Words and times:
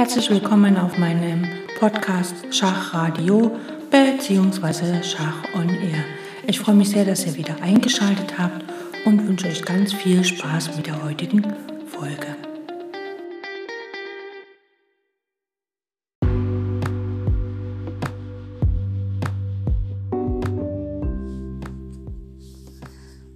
Herzlich 0.00 0.30
willkommen 0.30 0.78
auf 0.78 0.96
meinem 0.96 1.46
Podcast 1.78 2.34
Schachradio 2.50 3.54
bzw. 3.90 5.02
Schach 5.02 5.44
on 5.54 5.68
Air. 5.68 6.02
Ich 6.46 6.58
freue 6.58 6.74
mich 6.74 6.88
sehr, 6.88 7.04
dass 7.04 7.26
ihr 7.26 7.36
wieder 7.36 7.60
eingeschaltet 7.60 8.38
habt 8.38 8.64
und 9.04 9.28
wünsche 9.28 9.48
euch 9.48 9.62
ganz 9.62 9.92
viel 9.92 10.24
Spaß 10.24 10.74
mit 10.78 10.86
der 10.86 11.04
heutigen 11.04 11.42
Folge. 11.86 12.34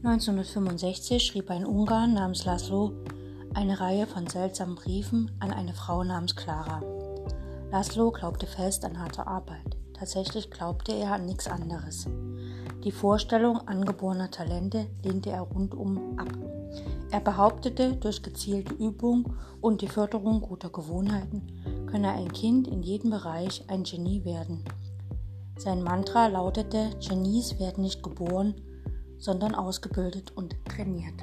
(1965) 0.02 1.22
schrieb 1.22 1.50
ein 1.50 1.66
Ungarn 1.66 2.14
namens 2.14 2.46
Laszlo 2.46 2.94
eine 3.54 3.80
Reihe 3.80 4.06
von 4.06 4.26
seltsamen 4.26 4.74
Briefen 4.74 5.30
an 5.38 5.52
eine 5.52 5.72
Frau 5.72 6.02
namens 6.02 6.34
Clara. 6.36 6.82
Laszlo 7.70 8.10
glaubte 8.10 8.46
fest 8.46 8.84
an 8.84 8.98
harte 8.98 9.26
Arbeit. 9.26 9.76
Tatsächlich 9.94 10.50
glaubte 10.50 10.92
er 10.92 11.12
an 11.12 11.26
nichts 11.26 11.46
anderes. 11.46 12.06
Die 12.82 12.92
Vorstellung 12.92 13.66
angeborener 13.66 14.30
Talente 14.30 14.86
lehnte 15.02 15.30
er 15.30 15.42
rundum 15.42 16.18
ab. 16.18 16.28
Er 17.10 17.20
behauptete, 17.20 17.94
durch 17.96 18.22
gezielte 18.22 18.74
Übung 18.74 19.36
und 19.60 19.80
die 19.80 19.88
Förderung 19.88 20.40
guter 20.40 20.70
Gewohnheiten 20.70 21.86
könne 21.86 22.10
ein 22.10 22.32
Kind 22.32 22.66
in 22.66 22.82
jedem 22.82 23.10
Bereich 23.10 23.64
ein 23.68 23.84
Genie 23.84 24.24
werden. 24.24 24.64
Sein 25.56 25.82
Mantra 25.82 26.26
lautete, 26.26 26.90
Genies 26.98 27.60
werden 27.60 27.84
nicht 27.84 28.02
geboren, 28.02 28.54
sondern 29.18 29.54
ausgebildet 29.54 30.32
und 30.36 30.56
trainiert. 30.66 31.22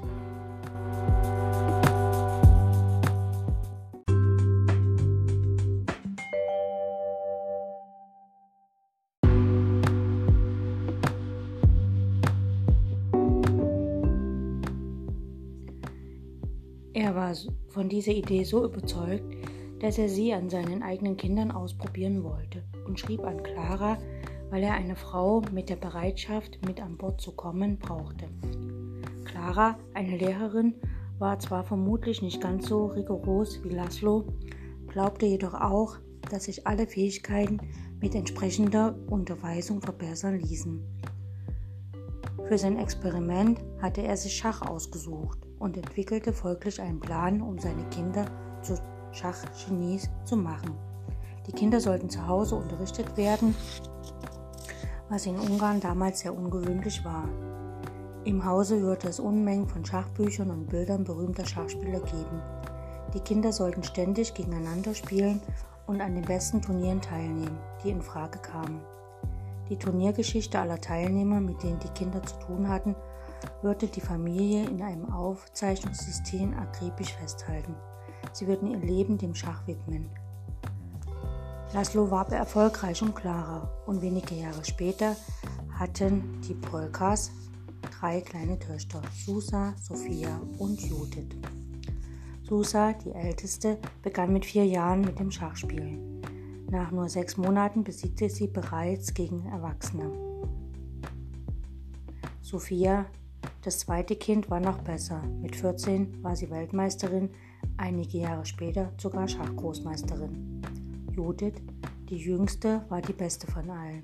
Er 17.02 17.16
war 17.16 17.34
von 17.70 17.90
dieser 17.90 18.12
Idee 18.12 18.44
so 18.44 18.63
überzeugt, 18.63 19.24
dass 19.80 19.98
er 19.98 20.07
sie 20.07 20.35
an 20.35 20.52
seinen 20.52 20.84
eigenen 20.84 21.18
Kindern 21.18 21.49
ausprobieren 21.49 22.24
wollte 22.24 22.62
und 22.85 22.99
schrieb 22.99 23.24
an 23.24 23.41
Clara, 23.41 23.98
weil 24.52 24.62
er 24.62 24.76
eine 24.76 24.96
Frau 24.96 25.41
mit 25.52 25.70
der 25.70 25.77
Bereitschaft, 25.77 26.63
mit 26.63 26.80
an 26.80 26.98
Bord 26.98 27.20
zu 27.20 27.32
kommen, 27.32 27.80
brauchte. 27.80 28.26
Clara, 29.26 29.80
eine 29.96 30.16
Lehrerin, 30.16 30.76
war 31.18 31.40
zwar 31.40 31.63
vermutlich 31.63 32.21
nicht 32.21 32.40
ganz 32.40 32.68
so 32.68 32.85
rigoros 32.85 33.63
wie 33.63 33.70
Laszlo, 33.70 34.26
glaubte 34.88 35.26
jedoch 35.26 35.55
auch, 35.55 35.98
dass 36.30 36.43
sich 36.43 36.68
alle 36.68 36.86
Fähigkeiten 36.86 37.58
mit 37.99 38.13
entsprechender 38.13 38.96
Unterweisung 39.08 39.82
verbessern 39.82 40.38
ließen. 40.38 40.80
Für 42.48 42.60
sein 42.60 42.77
Experiment 42.77 43.60
hatte 43.82 44.04
er 44.04 44.18
sich 44.18 44.36
Schach 44.36 44.62
ausgesucht 44.62 45.48
und 45.62 45.77
entwickelte 45.77 46.34
folglich 46.34 46.81
einen 46.81 46.99
Plan, 46.99 47.41
um 47.41 47.59
seine 47.59 47.84
Kinder 47.90 48.26
zu 48.62 48.77
Schachgenies 49.12 50.09
zu 50.26 50.35
machen. 50.35 50.76
Die 51.48 51.51
Kinder 51.51 51.79
sollten 51.79 52.09
zu 52.09 52.27
Hause 52.27 52.55
unterrichtet 52.55 53.15
werden, 53.15 53.55
was 55.09 55.26
in 55.26 55.40
Ungarn 55.40 55.79
damals 55.79 56.21
sehr 56.21 56.35
ungewöhnlich 56.35 57.05
war. 57.05 57.29
Im 58.23 58.43
Hause 58.43 58.81
würde 58.81 59.07
es 59.07 59.20
Unmengen 59.20 59.68
von 59.68 59.85
Schachbüchern 59.85 60.49
und 60.49 60.68
Bildern 60.68 61.03
berühmter 61.03 61.45
Schachspieler 61.45 61.99
geben. 61.99 62.41
Die 63.13 63.20
Kinder 63.20 63.51
sollten 63.51 63.84
ständig 63.84 64.34
gegeneinander 64.34 64.94
spielen 64.94 65.41
und 65.85 66.01
an 66.01 66.16
den 66.16 66.25
besten 66.25 66.62
Turnieren 66.62 67.01
teilnehmen, 67.01 67.57
die 67.84 67.90
in 67.90 68.01
Frage 68.01 68.40
kamen. 68.40 68.81
Die 69.69 69.78
Turniergeschichte 69.78 70.59
aller 70.59 70.79
Teilnehmer, 70.79 71.40
mit 71.40 71.62
denen 71.63 71.79
die 71.79 71.90
Kinder 71.90 72.22
zu 72.24 72.38
tun 72.40 72.68
hatten, 72.68 72.96
würde 73.62 73.88
die 73.88 74.02
Familie 74.02 74.66
in 74.66 74.81
einem 74.81 75.12
Aufzeichnungssystem 75.12 76.53
akribisch 76.53 77.13
festhalten. 77.13 77.75
Sie 78.34 78.47
würden 78.47 78.72
ihr 78.72 78.79
Leben 78.79 79.18
dem 79.18 79.35
Schach 79.35 79.66
widmen. 79.68 80.09
Laszlo 81.74 82.12
war 82.12 82.30
erfolgreich 82.31 83.01
und 83.01 83.16
klarer 83.16 83.69
und 83.85 84.01
wenige 84.01 84.35
Jahre 84.35 84.63
später 84.66 85.16
hatten 85.74 86.41
die 86.41 86.53
Polkas 86.53 87.31
drei 88.00 88.22
kleine 88.22 88.59
Töchter, 88.59 89.01
Susa, 89.25 89.74
Sophia 89.81 90.41
und 90.57 90.81
Judith. 90.81 91.35
Susa, 92.44 92.94
die 92.94 93.12
älteste, 93.12 93.78
begann 94.01 94.34
mit 94.34 94.46
vier 94.46 94.66
Jahren 94.66 95.01
mit 95.01 95.19
dem 95.19 95.31
Schachspielen. 95.31 96.22
Nach 96.69 96.91
nur 96.91 97.09
sechs 97.09 97.38
Monaten 97.38 97.84
besiegte 97.84 98.30
sie 98.30 98.47
bereits 98.47 99.13
gegen 99.13 99.46
Erwachsene. 99.47 100.12
Sophia, 102.41 103.06
das 103.63 103.79
zweite 103.79 104.16
Kind, 104.16 104.50
war 104.50 104.59
noch 104.59 104.79
besser. 104.79 105.22
Mit 105.41 105.56
14 105.56 106.24
war 106.24 106.35
sie 106.35 106.50
Weltmeisterin, 106.50 107.29
einige 107.78 108.18
Jahre 108.18 108.46
später 108.46 108.91
sogar 108.97 109.28
Schachgroßmeisterin. 109.28 110.62
Judith, 111.12 111.62
die 112.09 112.18
jüngste, 112.18 112.84
war 112.90 113.01
die 113.01 113.13
beste 113.13 113.46
von 113.51 113.69
allen. 113.69 114.03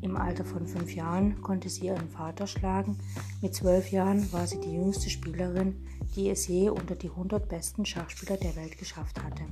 Im 0.00 0.16
Alter 0.16 0.44
von 0.44 0.66
fünf 0.66 0.94
Jahren 0.94 1.40
konnte 1.40 1.68
sie 1.68 1.86
ihren 1.86 2.08
Vater 2.10 2.46
schlagen. 2.46 2.98
Mit 3.40 3.54
zwölf 3.54 3.90
Jahren 3.90 4.30
war 4.32 4.46
sie 4.46 4.60
die 4.60 4.74
jüngste 4.74 5.08
Spielerin, 5.08 5.82
die 6.14 6.28
es 6.28 6.46
je 6.46 6.68
unter 6.68 6.94
die 6.94 7.08
100 7.08 7.48
besten 7.48 7.86
Schachspieler 7.86 8.36
der 8.36 8.54
Welt 8.54 8.78
geschafft 8.78 9.22
hatte. 9.22 9.44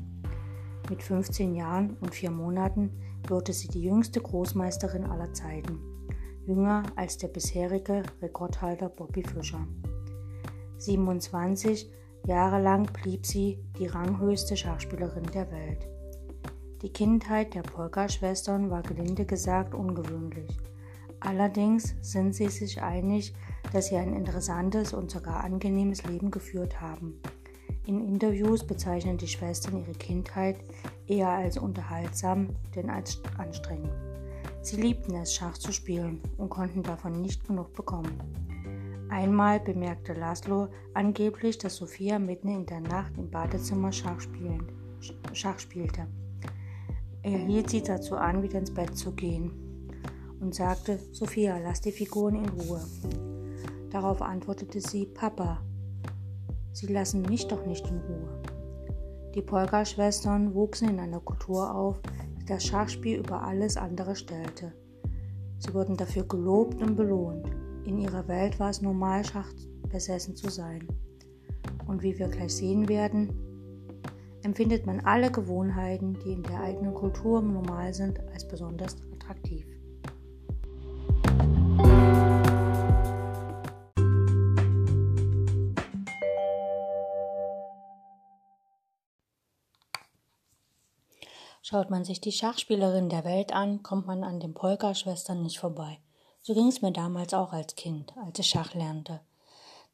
Mit 0.90 1.02
15 1.02 1.54
Jahren 1.54 1.96
und 2.00 2.14
vier 2.14 2.30
Monaten 2.30 2.90
wurde 3.26 3.52
sie 3.52 3.68
die 3.68 3.82
jüngste 3.82 4.20
Großmeisterin 4.20 5.04
aller 5.04 5.32
Zeiten, 5.32 5.78
jünger 6.46 6.84
als 6.96 7.18
der 7.18 7.28
bisherige 7.28 8.02
Rekordhalter 8.20 8.88
Bobby 8.88 9.22
Fischer. 9.22 9.66
27 10.78 11.90
Jahre 12.26 12.60
lang 12.60 12.86
blieb 12.92 13.26
sie 13.26 13.58
die 13.78 13.86
ranghöchste 13.86 14.56
Schachspielerin 14.56 15.26
der 15.34 15.50
Welt. 15.50 15.88
Die 16.82 16.92
Kindheit 16.92 17.54
der 17.54 17.62
Polka-Schwestern 17.62 18.70
war 18.70 18.82
gelinde 18.82 19.24
gesagt 19.24 19.74
ungewöhnlich. 19.74 20.58
Allerdings 21.20 21.94
sind 22.00 22.34
sie 22.34 22.48
sich 22.48 22.82
einig, 22.82 23.32
dass 23.72 23.86
sie 23.86 23.96
ein 23.96 24.12
interessantes 24.12 24.92
und 24.92 25.10
sogar 25.10 25.44
angenehmes 25.44 26.04
Leben 26.04 26.32
geführt 26.32 26.80
haben. 26.80 27.20
In 27.86 28.00
Interviews 28.06 28.66
bezeichnen 28.66 29.18
die 29.18 29.28
Schwestern 29.28 29.78
ihre 29.78 29.92
Kindheit 29.92 30.56
eher 31.06 31.30
als 31.30 31.58
unterhaltsam 31.58 32.50
denn 32.74 32.90
als 32.90 33.20
anstrengend. 33.38 34.11
Sie 34.62 34.80
liebten 34.80 35.14
es, 35.16 35.34
Schach 35.34 35.58
zu 35.58 35.72
spielen 35.72 36.20
und 36.38 36.48
konnten 36.48 36.82
davon 36.82 37.20
nicht 37.20 37.46
genug 37.46 37.72
bekommen. 37.74 38.16
Einmal 39.10 39.60
bemerkte 39.60 40.14
Laszlo 40.14 40.68
angeblich, 40.94 41.58
dass 41.58 41.76
Sophia 41.76 42.18
mitten 42.18 42.48
in 42.48 42.64
der 42.64 42.80
Nacht 42.80 43.18
im 43.18 43.28
Badezimmer 43.28 43.92
Schach, 43.92 44.20
spielen, 44.20 44.66
Schach 45.32 45.58
spielte. 45.58 46.06
Er 47.22 47.38
hielt 47.38 47.70
sie 47.70 47.82
dazu 47.82 48.16
an, 48.16 48.42
wieder 48.42 48.60
ins 48.60 48.72
Bett 48.72 48.96
zu 48.96 49.12
gehen 49.12 49.52
und 50.40 50.54
sagte, 50.54 50.98
Sophia, 51.12 51.58
lass 51.58 51.80
die 51.80 51.92
Figuren 51.92 52.36
in 52.36 52.48
Ruhe. 52.48 52.80
Darauf 53.90 54.22
antwortete 54.22 54.80
sie, 54.80 55.06
Papa, 55.06 55.60
Sie 56.72 56.86
lassen 56.86 57.22
mich 57.22 57.46
doch 57.48 57.66
nicht 57.66 57.86
in 57.88 57.98
Ruhe. 57.98 58.42
Die 59.34 59.42
Polka-Schwestern 59.42 60.54
wuchsen 60.54 60.88
in 60.88 61.00
einer 61.00 61.20
Kultur 61.20 61.74
auf, 61.74 62.00
das 62.46 62.64
Schachspiel 62.64 63.18
über 63.18 63.42
alles 63.42 63.76
andere 63.76 64.16
stellte. 64.16 64.72
Sie 65.58 65.72
wurden 65.74 65.96
dafür 65.96 66.24
gelobt 66.24 66.82
und 66.82 66.96
belohnt. 66.96 67.46
In 67.84 67.98
ihrer 67.98 68.26
Welt 68.28 68.58
war 68.58 68.70
es 68.70 68.82
normal, 68.82 69.24
Schach 69.24 69.52
besessen 69.88 70.34
zu 70.34 70.50
sein. 70.50 70.86
Und 71.86 72.02
wie 72.02 72.18
wir 72.18 72.28
gleich 72.28 72.54
sehen 72.54 72.88
werden, 72.88 73.30
empfindet 74.42 74.86
man 74.86 75.00
alle 75.00 75.30
Gewohnheiten, 75.30 76.18
die 76.24 76.32
in 76.32 76.42
der 76.42 76.60
eigenen 76.60 76.94
Kultur 76.94 77.40
normal 77.40 77.94
sind, 77.94 78.18
als 78.32 78.46
besonders 78.46 78.96
attraktiv. 79.12 79.66
Schaut 91.72 91.88
man 91.88 92.04
sich 92.04 92.20
die 92.20 92.32
Schachspielerin 92.32 93.08
der 93.08 93.24
Welt 93.24 93.54
an, 93.54 93.82
kommt 93.82 94.06
man 94.06 94.24
an 94.24 94.40
den 94.40 94.52
Polka-Schwestern 94.52 95.42
nicht 95.42 95.58
vorbei. 95.58 96.00
So 96.42 96.52
ging 96.52 96.68
es 96.68 96.82
mir 96.82 96.92
damals 96.92 97.32
auch 97.32 97.54
als 97.54 97.76
Kind, 97.76 98.12
als 98.18 98.38
ich 98.40 98.48
Schach 98.48 98.74
lernte. 98.74 99.20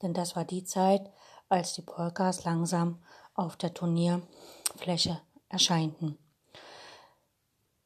Denn 0.03 0.13
das 0.13 0.35
war 0.35 0.45
die 0.45 0.65
Zeit, 0.65 1.09
als 1.49 1.75
die 1.75 1.83
Polkas 1.83 2.43
langsam 2.43 2.99
auf 3.35 3.55
der 3.55 3.75
Turnierfläche 3.75 5.21
erscheinten. 5.51 6.19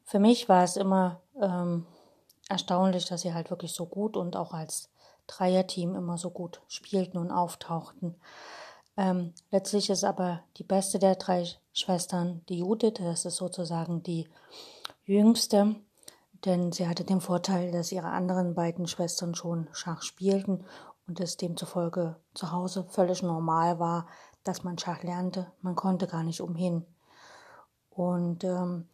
Für 0.05 0.21
mich 0.21 0.49
war 0.49 0.65
es 0.65 0.79
immer 0.79 1.21
ähm, 1.39 1.85
erstaunlich, 2.49 3.05
dass 3.05 3.21
sie 3.21 3.35
halt 3.35 3.51
wirklich 3.51 3.75
so 3.75 3.85
gut 3.85 4.17
und 4.17 4.37
auch 4.37 4.55
als 4.55 4.89
Dreierteam 5.27 5.97
immer 5.97 6.17
so 6.17 6.31
gut 6.31 6.63
spielten 6.67 7.19
und 7.19 7.31
auftauchten. 7.31 8.15
Ähm, 8.97 9.33
letztlich 9.51 9.89
ist 9.91 10.05
aber 10.05 10.43
die 10.59 10.65
beste 10.65 10.99
der 10.99 11.17
drei 11.17 11.47
Schwestern 11.73 12.43
die 12.49 12.59
Judith, 12.59 12.95
das 12.99 13.25
ist 13.25 13.37
sozusagen 13.37 14.03
die 14.03 14.29
jüngste, 15.05 15.77
denn 16.45 16.73
sie 16.73 16.87
hatte 16.89 17.05
den 17.05 17.21
Vorteil, 17.21 17.73
dass 17.73 17.93
ihre 17.93 18.09
anderen 18.09 18.55
beiden 18.55 18.87
Schwestern 18.87 19.35
schon 19.35 19.69
Schach 19.73 20.03
spielten 20.03 20.65
und 21.07 21.21
es 21.21 21.37
demzufolge 21.37 22.17
zu 22.35 22.53
Hause 22.53 22.85
völlig 22.89 23.23
normal 23.23 23.79
war, 23.79 24.07
dass 24.45 24.65
man 24.65 24.79
Schach 24.79 25.03
lernte. 25.03 25.51
Man 25.61 25.77
konnte 25.77 26.07
gar 26.07 26.23
nicht 26.23 26.41
umhin. 26.41 26.85
Und 27.91 28.45
ähm, 28.45 28.89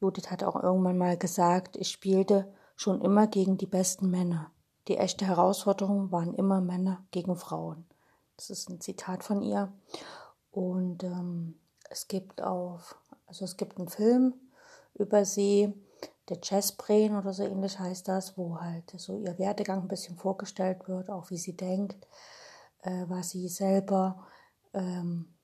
Judith 0.00 0.30
hat 0.30 0.42
auch 0.42 0.60
irgendwann 0.60 0.98
mal 0.98 1.16
gesagt, 1.16 1.76
ich 1.76 1.90
spielte 1.90 2.52
schon 2.76 3.00
immer 3.02 3.26
gegen 3.26 3.58
die 3.58 3.66
besten 3.66 4.10
Männer. 4.10 4.50
Die 4.88 4.96
echte 4.96 5.26
Herausforderung 5.26 6.10
waren 6.10 6.34
immer 6.34 6.60
Männer 6.60 7.04
gegen 7.10 7.36
Frauen. 7.36 7.84
Das 8.40 8.48
ist 8.48 8.70
ein 8.70 8.80
Zitat 8.80 9.22
von 9.22 9.42
ihr. 9.42 9.70
Und 10.50 11.04
ähm, 11.04 11.60
es 11.90 12.08
gibt 12.08 12.40
auch, 12.40 12.80
also 13.26 13.44
es 13.44 13.58
gibt 13.58 13.76
einen 13.76 13.88
Film 13.88 14.32
über 14.94 15.26
sie, 15.26 15.74
der 16.30 16.38
Jazzbrain 16.42 17.18
oder 17.18 17.34
so 17.34 17.42
ähnlich 17.42 17.78
heißt 17.78 18.08
das, 18.08 18.38
wo 18.38 18.58
halt 18.58 18.90
so 18.96 19.18
ihr 19.18 19.38
Werdegang 19.38 19.82
ein 19.82 19.88
bisschen 19.88 20.16
vorgestellt 20.16 20.88
wird, 20.88 21.10
auch 21.10 21.28
wie 21.28 21.36
sie 21.36 21.54
denkt, 21.54 22.06
äh, 22.80 23.04
was 23.08 23.28
sie 23.28 23.46
selber, 23.46 24.26
ähm, 24.72 25.34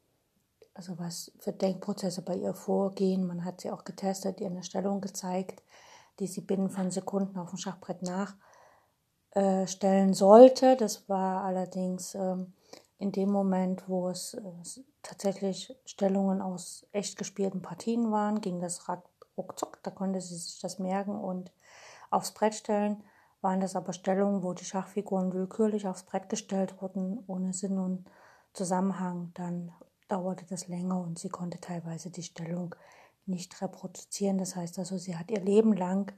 also 0.72 0.98
was 0.98 1.32
für 1.38 1.52
Denkprozesse 1.52 2.22
bei 2.22 2.36
ihr 2.36 2.54
vorgehen. 2.54 3.26
Man 3.26 3.44
hat 3.44 3.60
sie 3.60 3.70
auch 3.70 3.84
getestet, 3.84 4.40
ihr 4.40 4.46
eine 4.46 4.62
Stellung 4.62 5.02
gezeigt, 5.02 5.62
die 6.18 6.28
sie 6.28 6.40
binnen 6.40 6.70
von 6.70 6.90
Sekunden 6.90 7.38
auf 7.38 7.50
dem 7.50 7.58
Schachbrett 7.58 8.00
nachstellen 9.34 10.10
äh, 10.10 10.14
sollte. 10.14 10.76
Das 10.78 11.06
war 11.10 11.44
allerdings 11.44 12.14
ähm, 12.14 12.54
in 12.98 13.12
dem 13.12 13.30
Moment, 13.30 13.88
wo 13.88 14.08
es 14.08 14.34
äh, 14.34 14.82
tatsächlich 15.02 15.76
Stellungen 15.84 16.40
aus 16.40 16.86
echt 16.92 17.16
gespielten 17.16 17.62
Partien 17.62 18.10
waren, 18.10 18.40
ging 18.40 18.60
das 18.60 18.86
ruckzuck, 19.36 19.82
da 19.82 19.90
konnte 19.90 20.20
sie 20.20 20.36
sich 20.36 20.60
das 20.60 20.78
merken 20.78 21.16
und 21.18 21.52
aufs 22.10 22.32
Brett 22.32 22.54
stellen, 22.54 23.02
waren 23.42 23.60
das 23.60 23.76
aber 23.76 23.92
Stellungen, 23.92 24.42
wo 24.42 24.54
die 24.54 24.64
Schachfiguren 24.64 25.32
willkürlich 25.32 25.86
aufs 25.86 26.04
Brett 26.04 26.28
gestellt 26.28 26.80
wurden, 26.80 27.22
ohne 27.26 27.52
Sinn 27.52 27.78
und 27.78 28.10
Zusammenhang. 28.52 29.32
Dann 29.34 29.72
dauerte 30.08 30.46
das 30.46 30.68
länger 30.68 31.00
und 31.00 31.18
sie 31.18 31.28
konnte 31.28 31.60
teilweise 31.60 32.10
die 32.10 32.22
Stellung 32.22 32.74
nicht 33.26 33.60
reproduzieren. 33.60 34.38
Das 34.38 34.56
heißt 34.56 34.78
also, 34.78 34.96
sie 34.96 35.16
hat 35.16 35.30
ihr 35.30 35.40
Leben 35.40 35.74
lang 35.74 36.12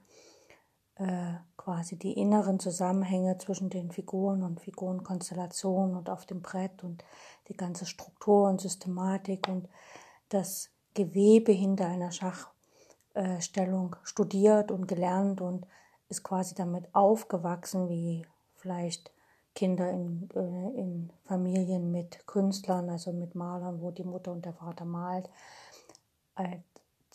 äh, 0.95 1.33
quasi 1.69 1.97
die 1.97 2.13
inneren 2.13 2.59
Zusammenhänge 2.59 3.37
zwischen 3.37 3.69
den 3.69 3.91
Figuren 3.91 4.41
und 4.41 4.59
Figurenkonstellationen 4.59 5.95
und 5.95 6.09
auf 6.09 6.25
dem 6.25 6.41
Brett 6.41 6.83
und 6.83 7.03
die 7.47 7.53
ganze 7.55 7.85
Struktur 7.85 8.49
und 8.49 8.59
Systematik 8.59 9.47
und 9.47 9.69
das 10.29 10.71
Gewebe 10.95 11.51
hinter 11.51 11.85
einer 11.85 12.11
Schachstellung 12.11 13.97
studiert 14.01 14.71
und 14.71 14.87
gelernt 14.87 15.41
und 15.41 15.67
ist 16.07 16.23
quasi 16.23 16.55
damit 16.55 16.85
aufgewachsen, 16.95 17.87
wie 17.87 18.25
vielleicht 18.55 19.11
Kinder 19.53 19.91
in, 19.91 20.27
äh, 20.33 20.79
in 20.79 21.11
Familien 21.25 21.91
mit 21.91 22.25
Künstlern, 22.25 22.89
also 22.89 23.13
mit 23.13 23.35
Malern, 23.35 23.79
wo 23.79 23.91
die 23.91 24.03
Mutter 24.03 24.31
und 24.31 24.43
der 24.43 24.53
Vater 24.53 24.85
malt. 24.85 25.29
Äh, 26.35 26.61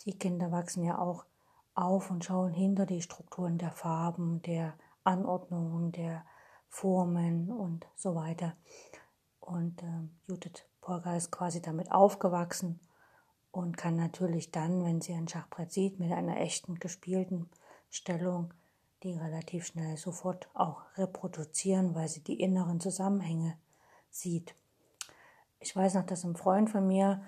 die 0.05 0.17
Kinder 0.17 0.49
wachsen 0.49 0.85
ja 0.85 0.97
auch 0.97 1.25
auf 1.75 2.09
und 2.09 2.23
schauen 2.25 2.53
hinter 2.53 2.85
die 2.85 3.01
Strukturen 3.01 3.57
der 3.57 3.71
Farben, 3.71 4.41
der 4.41 4.73
Anordnungen, 5.03 5.91
der 5.91 6.25
Formen 6.69 7.51
und 7.51 7.87
so 7.95 8.15
weiter. 8.15 8.55
Und 9.39 9.83
äh, 9.83 10.07
Judith 10.27 10.65
Porga 10.81 11.15
ist 11.15 11.31
quasi 11.31 11.61
damit 11.61 11.91
aufgewachsen 11.91 12.79
und 13.51 13.77
kann 13.77 13.95
natürlich 13.95 14.51
dann, 14.51 14.83
wenn 14.83 15.01
sie 15.01 15.13
ein 15.13 15.27
Schachbrett 15.27 15.71
sieht, 15.71 15.99
mit 15.99 16.11
einer 16.11 16.37
echten 16.37 16.75
gespielten 16.75 17.49
Stellung, 17.89 18.53
die 19.03 19.13
relativ 19.13 19.67
schnell 19.67 19.97
sofort 19.97 20.49
auch 20.53 20.81
reproduzieren, 20.97 21.95
weil 21.95 22.07
sie 22.07 22.23
die 22.23 22.39
inneren 22.39 22.79
Zusammenhänge 22.79 23.57
sieht. 24.09 24.55
Ich 25.59 25.75
weiß 25.75 25.95
noch, 25.95 26.05
dass 26.05 26.23
ein 26.23 26.35
Freund 26.35 26.69
von 26.69 26.85
mir 26.87 27.23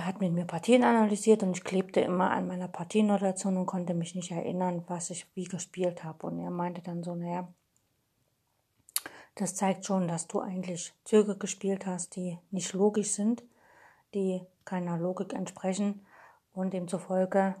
hat 0.00 0.20
mit 0.20 0.32
mir 0.32 0.44
Partien 0.44 0.84
analysiert 0.84 1.42
und 1.42 1.56
ich 1.56 1.64
klebte 1.64 2.00
immer 2.00 2.30
an 2.30 2.46
meiner 2.46 2.68
Partienotation 2.68 3.56
und 3.56 3.66
konnte 3.66 3.94
mich 3.94 4.14
nicht 4.14 4.30
erinnern, 4.30 4.84
was 4.86 5.10
ich 5.10 5.26
wie 5.34 5.44
gespielt 5.44 6.04
habe. 6.04 6.26
Und 6.26 6.38
er 6.38 6.50
meinte 6.50 6.82
dann 6.82 7.02
so, 7.02 7.14
naja, 7.14 7.48
das 9.34 9.54
zeigt 9.54 9.86
schon, 9.86 10.08
dass 10.08 10.26
du 10.28 10.40
eigentlich 10.40 10.92
Züge 11.04 11.36
gespielt 11.36 11.86
hast, 11.86 12.16
die 12.16 12.38
nicht 12.50 12.72
logisch 12.72 13.10
sind, 13.12 13.42
die 14.14 14.42
keiner 14.64 14.98
Logik 14.98 15.32
entsprechen 15.32 16.06
und 16.52 16.72
demzufolge 16.72 17.54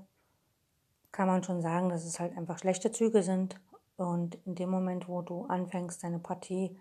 kann 1.12 1.28
man 1.28 1.44
schon 1.44 1.60
sagen, 1.60 1.90
dass 1.90 2.04
es 2.04 2.18
halt 2.18 2.36
einfach 2.36 2.58
schlechte 2.58 2.90
Züge 2.90 3.22
sind. 3.22 3.60
Und 3.96 4.38
in 4.46 4.54
dem 4.54 4.70
Moment, 4.70 5.08
wo 5.08 5.20
du 5.20 5.44
anfängst, 5.44 6.02
deine 6.02 6.18
Partie 6.18 6.76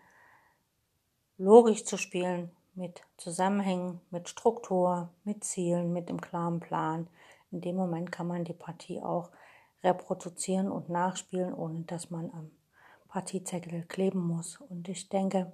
logisch 1.38 1.83
zu 1.83 1.98
spielen, 1.98 2.51
mit 2.74 3.02
Zusammenhängen, 3.18 4.02
mit 4.12 4.30
Struktur, 4.30 5.10
mit 5.24 5.44
Zielen, 5.44 5.94
mit 5.94 6.10
dem 6.10 6.22
klaren 6.22 6.60
Plan. 6.60 7.08
In 7.52 7.62
dem 7.62 7.76
Moment 7.76 8.12
kann 8.12 8.28
man 8.28 8.44
die 8.44 8.54
Partie 8.54 9.02
auch 9.02 9.30
reproduzieren 9.84 10.72
und 10.72 10.90
nachspielen, 10.90 11.54
ohne 11.54 11.82
dass 11.82 12.10
man 12.10 12.32
am 12.32 12.52
Partiezettel 13.08 13.84
kleben 13.84 14.26
muss. 14.26 14.58
Und 14.58 14.88
ich 14.88 15.10
denke, 15.10 15.52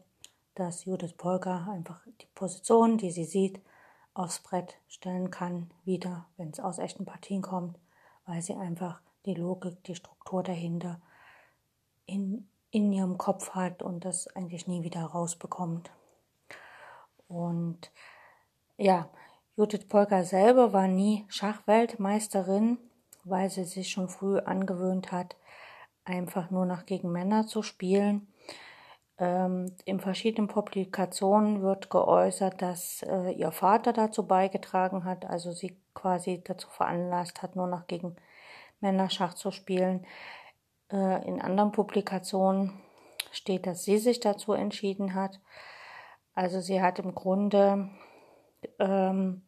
dass 0.56 0.86
Judith 0.86 1.14
Polka 1.18 1.68
einfach 1.72 2.02
die 2.22 2.28
Position, 2.36 2.98
die 2.98 3.12
sie 3.12 3.25
sieht, 3.25 3.62
aufs 4.14 4.40
Brett 4.40 4.78
stellen 4.88 5.31
kann, 5.31 5.69
wieder, 5.86 6.25
wenn 6.38 6.50
es 6.50 6.60
aus 6.60 6.80
echten 6.80 7.06
Partien 7.06 7.42
kommt, 7.42 7.78
weil 8.25 8.42
sie 8.42 8.56
einfach 8.56 9.00
die 9.25 9.36
Logik, 9.36 9.84
die 9.84 9.96
Struktur 9.96 10.42
dahinter 10.44 11.00
in, 12.06 12.48
in 12.72 12.92
ihrem 12.92 13.18
Kopf 13.18 13.52
hat 13.52 13.84
und 13.84 14.06
das 14.06 14.28
eigentlich 14.36 14.68
nie 14.68 14.84
wieder 14.84 15.04
rausbekommt. 15.04 15.92
Und 17.27 17.91
ja, 18.77 19.09
Judith 19.56 19.88
Polka 19.88 20.24
selber 20.24 20.74
war 20.74 20.88
nie 20.88 21.25
Schachweltmeisterin, 21.29 22.77
weil 23.24 23.50
sie 23.50 23.65
sich 23.65 23.89
schon 23.89 24.09
früh 24.09 24.39
angewöhnt 24.39 25.12
hat, 25.12 25.35
einfach 26.06 26.51
nur 26.51 26.65
noch 26.65 26.85
gegen 26.85 27.12
Männer 27.12 27.47
zu 27.47 27.63
spielen. 27.63 28.27
Ähm, 29.19 29.75
in 29.85 30.00
verschiedenen 30.00 30.47
Publikationen 30.47 31.62
wird 31.62 31.89
geäußert, 31.89 32.62
dass 32.62 33.01
äh, 33.03 33.31
ihr 33.31 33.51
Vater 33.51 33.94
dazu 33.94 34.27
beigetragen 34.27 35.06
hat, 35.06 35.25
also 35.25 35.51
sie 35.51 35.75
quasi 35.95 36.44
dazu 36.44 36.69
veranlasst 36.69 37.42
hat, 37.42 37.56
nur 37.56 37.68
noch 37.68 37.87
gegen 37.87 38.16
Männer 38.80 39.09
Schach 39.09 39.33
zu 39.33 39.49
spielen. 39.52 40.06
Äh, 40.92 41.28
in 41.28 41.42
anderen 41.42 41.71
Publikationen 41.71 42.80
steht, 43.31 43.66
dass 43.66 43.83
sie 43.83 43.97
sich 43.97 44.19
dazu 44.19 44.54
entschieden 44.54 45.16
hat. 45.16 45.40
Also 46.37 46.61
sie 46.61 46.83
hat 46.83 46.99
im 46.99 47.15
Grunde 47.15 47.89
ähm, 48.77 49.41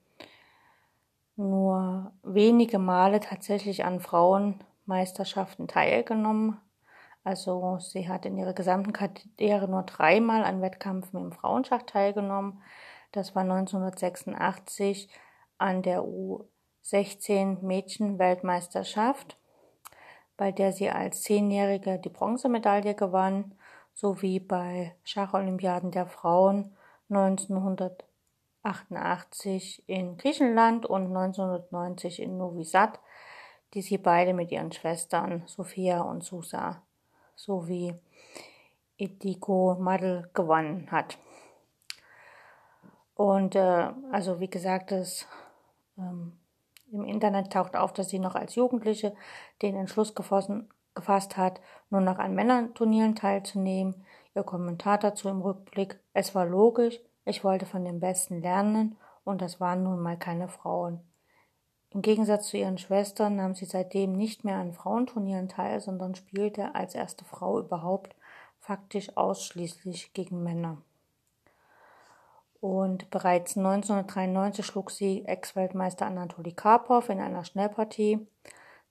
nur 1.35 2.11
wenige 2.23 2.79
Male 2.79 3.19
tatsächlich 3.19 3.85
an 3.85 3.99
Frauenmeisterschaften 3.99 5.67
teilgenommen. 5.67 6.59
Also 7.23 7.77
sie 7.77 8.09
hat 8.09 8.25
in 8.25 8.39
ihrer 8.39 8.53
gesamten 8.53 8.91
Karriere 8.91 9.67
nur 9.67 9.83
dreimal 9.83 10.43
an 10.43 10.63
Wettkämpfen 10.63 11.19
im 11.19 11.31
Frauenschach 11.31 11.83
teilgenommen. 11.83 12.59
Das 13.11 13.35
war 13.35 13.43
1986 13.43 15.09
an 15.59 15.83
der 15.83 16.01
U16 16.01 17.63
Mädchenweltmeisterschaft, 17.63 19.37
bei 20.37 20.51
der 20.51 20.71
sie 20.71 20.89
als 20.89 21.21
Zehnjährige 21.21 21.99
die 21.99 22.09
Bronzemedaille 22.09 22.95
gewann, 22.95 23.53
sowie 23.93 24.39
bei 24.39 24.95
Schacholympiaden 25.03 25.91
der 25.91 26.07
Frauen 26.07 26.75
1988 27.09 29.83
in 29.87 30.17
Griechenland 30.17 30.85
und 30.85 31.07
1990 31.07 32.21
in 32.21 32.37
Novi 32.37 32.63
Sad, 32.63 32.99
die 33.73 33.81
sie 33.81 33.97
beide 33.97 34.33
mit 34.33 34.51
ihren 34.51 34.71
Schwestern 34.71 35.43
Sophia 35.45 36.01
und 36.01 36.23
Susa 36.23 36.81
sowie 37.35 37.93
Ediko 38.97 39.77
Madel 39.79 40.29
gewonnen 40.33 40.87
hat. 40.91 41.17
Und 43.15 43.55
äh, 43.55 43.91
also 44.11 44.39
wie 44.39 44.49
gesagt, 44.49 44.91
das, 44.91 45.25
ähm, 45.97 46.33
im 46.91 47.05
Internet 47.05 47.53
taucht 47.53 47.75
auf, 47.75 47.93
dass 47.93 48.09
sie 48.09 48.19
noch 48.19 48.35
als 48.35 48.55
Jugendliche 48.55 49.13
den 49.61 49.75
Entschluss 49.75 50.15
gefassen, 50.15 50.69
gefasst 50.95 51.37
hat, 51.37 51.61
nur 51.89 52.01
noch 52.01 52.17
an 52.17 52.33
Männerturnieren 52.33 53.15
teilzunehmen. 53.15 54.05
Ihr 54.39 54.45
Kommentar 54.45 54.97
dazu 54.97 55.27
im 55.27 55.41
Rückblick, 55.41 55.99
es 56.13 56.33
war 56.33 56.45
logisch, 56.45 56.97
ich 57.25 57.43
wollte 57.43 57.65
von 57.65 57.83
den 57.83 57.99
Besten 57.99 58.41
lernen 58.41 58.95
und 59.25 59.41
das 59.41 59.59
waren 59.59 59.83
nun 59.83 59.99
mal 59.99 60.17
keine 60.17 60.47
Frauen. 60.47 61.01
Im 61.89 62.01
Gegensatz 62.01 62.47
zu 62.47 62.55
ihren 62.55 62.77
Schwestern 62.77 63.35
nahm 63.35 63.53
sie 63.53 63.65
seitdem 63.65 64.13
nicht 64.13 64.45
mehr 64.45 64.55
an 64.55 64.71
Frauenturnieren 64.71 65.49
teil, 65.49 65.81
sondern 65.81 66.15
spielte 66.15 66.73
als 66.73 66.95
erste 66.95 67.25
Frau 67.25 67.59
überhaupt 67.59 68.15
faktisch 68.61 69.17
ausschließlich 69.17 70.13
gegen 70.13 70.41
Männer. 70.41 70.77
Und 72.61 73.09
bereits 73.09 73.57
1993 73.57 74.65
schlug 74.65 74.91
sie 74.91 75.25
Ex-Weltmeister 75.25 76.05
Anatoli 76.05 76.53
Karpov 76.53 77.09
in 77.09 77.19
einer 77.19 77.43
Schnellpartie. 77.43 78.25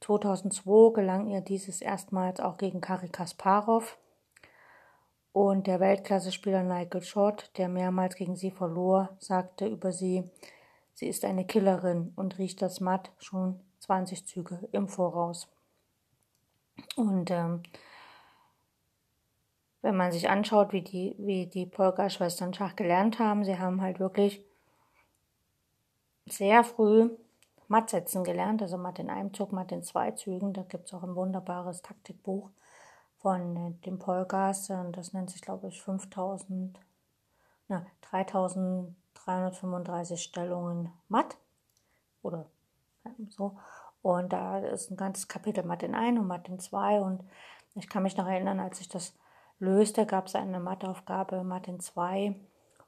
2002 0.00 0.92
gelang 0.92 1.26
ihr 1.26 1.40
dieses 1.40 1.80
erstmals 1.80 2.38
auch 2.38 2.58
gegen 2.58 2.82
Kari 2.82 3.08
Kasparov. 3.08 3.96
Und 5.32 5.66
der 5.66 5.80
Weltklasse-Spieler 5.80 6.62
Nigel 6.62 7.02
Short, 7.02 7.56
der 7.58 7.68
mehrmals 7.68 8.16
gegen 8.16 8.36
sie 8.36 8.50
verlor, 8.50 9.10
sagte 9.18 9.66
über 9.66 9.92
sie, 9.92 10.28
sie 10.94 11.06
ist 11.06 11.24
eine 11.24 11.46
Killerin 11.46 12.12
und 12.16 12.38
riecht 12.38 12.62
das 12.62 12.80
Matt 12.80 13.10
schon 13.18 13.60
20 13.80 14.26
Züge 14.26 14.68
im 14.72 14.88
Voraus. 14.88 15.48
Und 16.96 17.30
ähm, 17.30 17.62
wenn 19.82 19.96
man 19.96 20.12
sich 20.12 20.28
anschaut, 20.28 20.72
wie 20.72 20.82
die, 20.82 21.14
wie 21.18 21.46
die 21.46 21.66
Polka-Schwestern 21.66 22.52
Schach 22.54 22.74
gelernt 22.74 23.18
haben, 23.18 23.44
sie 23.44 23.58
haben 23.58 23.80
halt 23.80 24.00
wirklich 24.00 24.42
sehr 26.26 26.64
früh 26.64 27.10
Matt 27.68 27.90
setzen 27.90 28.24
gelernt, 28.24 28.62
also 28.62 28.78
Matt 28.78 28.98
in 28.98 29.10
einem 29.10 29.32
Zug, 29.34 29.52
Matt 29.52 29.72
in 29.72 29.82
zwei 29.82 30.10
Zügen. 30.12 30.52
Da 30.54 30.62
gibt 30.62 30.86
es 30.86 30.94
auch 30.94 31.02
ein 31.02 31.14
wunderbares 31.14 31.82
Taktikbuch 31.82 32.50
von 33.18 33.56
äh, 33.56 33.72
den 33.84 33.98
Polkas 33.98 34.70
und 34.70 34.96
das 34.96 35.12
nennt 35.12 35.30
sich, 35.30 35.42
glaube 35.42 35.68
ich, 35.68 35.82
5000, 35.82 36.80
na, 37.68 37.84
3335 38.10 40.22
Stellungen 40.22 40.92
Matt 41.08 41.36
oder 42.22 42.46
so. 43.28 43.58
Und 44.02 44.32
da 44.32 44.58
ist 44.58 44.90
ein 44.90 44.96
ganzes 44.96 45.28
Kapitel 45.28 45.64
Matt 45.64 45.82
in 45.82 45.94
1 45.94 46.18
und 46.18 46.26
Matt 46.26 46.48
in 46.48 46.58
2 46.58 47.00
und 47.00 47.22
ich 47.74 47.88
kann 47.88 48.02
mich 48.02 48.16
noch 48.16 48.26
erinnern, 48.26 48.60
als 48.60 48.80
ich 48.80 48.88
das 48.88 49.14
löste, 49.58 50.06
gab 50.06 50.26
es 50.26 50.34
eine 50.34 50.60
Matheaufgabe, 50.60 51.44
Martin 51.44 51.80
2, 51.80 52.34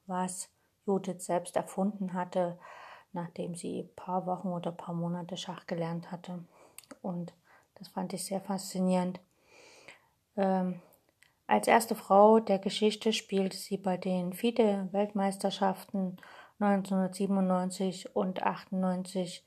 was 0.07 0.49
Judith 0.87 1.25
selbst 1.25 1.57
erfunden 1.57 2.15
hatte, 2.15 2.59
nachdem 3.13 3.55
sie 3.55 3.83
ein 3.83 3.95
paar 3.95 4.27
Wochen 4.27 4.49
oder 4.49 4.71
ein 4.71 4.77
paar 4.77 4.95
Monate 4.95 5.37
Schach 5.37 5.67
gelernt 5.67 6.11
hatte. 6.11 6.45
Und 7.03 7.33
das 7.75 7.89
fand 7.89 8.13
ich 8.13 8.25
sehr 8.25 8.41
faszinierend. 8.41 9.21
Ähm, 10.41 10.81
als 11.47 11.69
erste 11.69 11.95
Frau 11.95 12.41
der 12.41 12.59
Geschichte 12.59 13.13
spielte 13.13 13.59
sie 13.59 13.77
bei 13.77 13.99
den 13.99 14.33
FIDE-Weltmeisterschaften 14.33 16.17
1997 16.59 18.17
und 18.17 18.43
98 18.43 19.45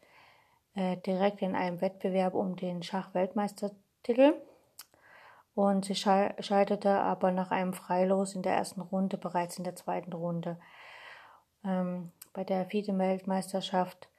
äh, 0.76 0.98
direkt 0.98 1.42
in 1.42 1.56
einem 1.56 1.82
Wettbewerb 1.82 2.36
um 2.36 2.56
den 2.56 2.84
Schachweltmeistertitel 2.84 4.36
und 5.56 5.86
sie 5.86 5.96
scheiterte 5.96 6.92
aber 6.92 7.32
nach 7.32 7.50
einem 7.50 7.74
Freilos 7.74 8.36
in 8.36 8.44
der 8.44 8.54
ersten 8.54 8.82
Runde 8.82 9.18
bereits 9.18 9.58
in 9.58 9.64
der 9.64 9.76
zweiten 9.76 10.14
Runde. 10.14 10.60
Ähm, 11.64 12.12
bei 12.34 12.44
der 12.44 12.68
FIDE-Weltmeisterschaft 12.68 14.10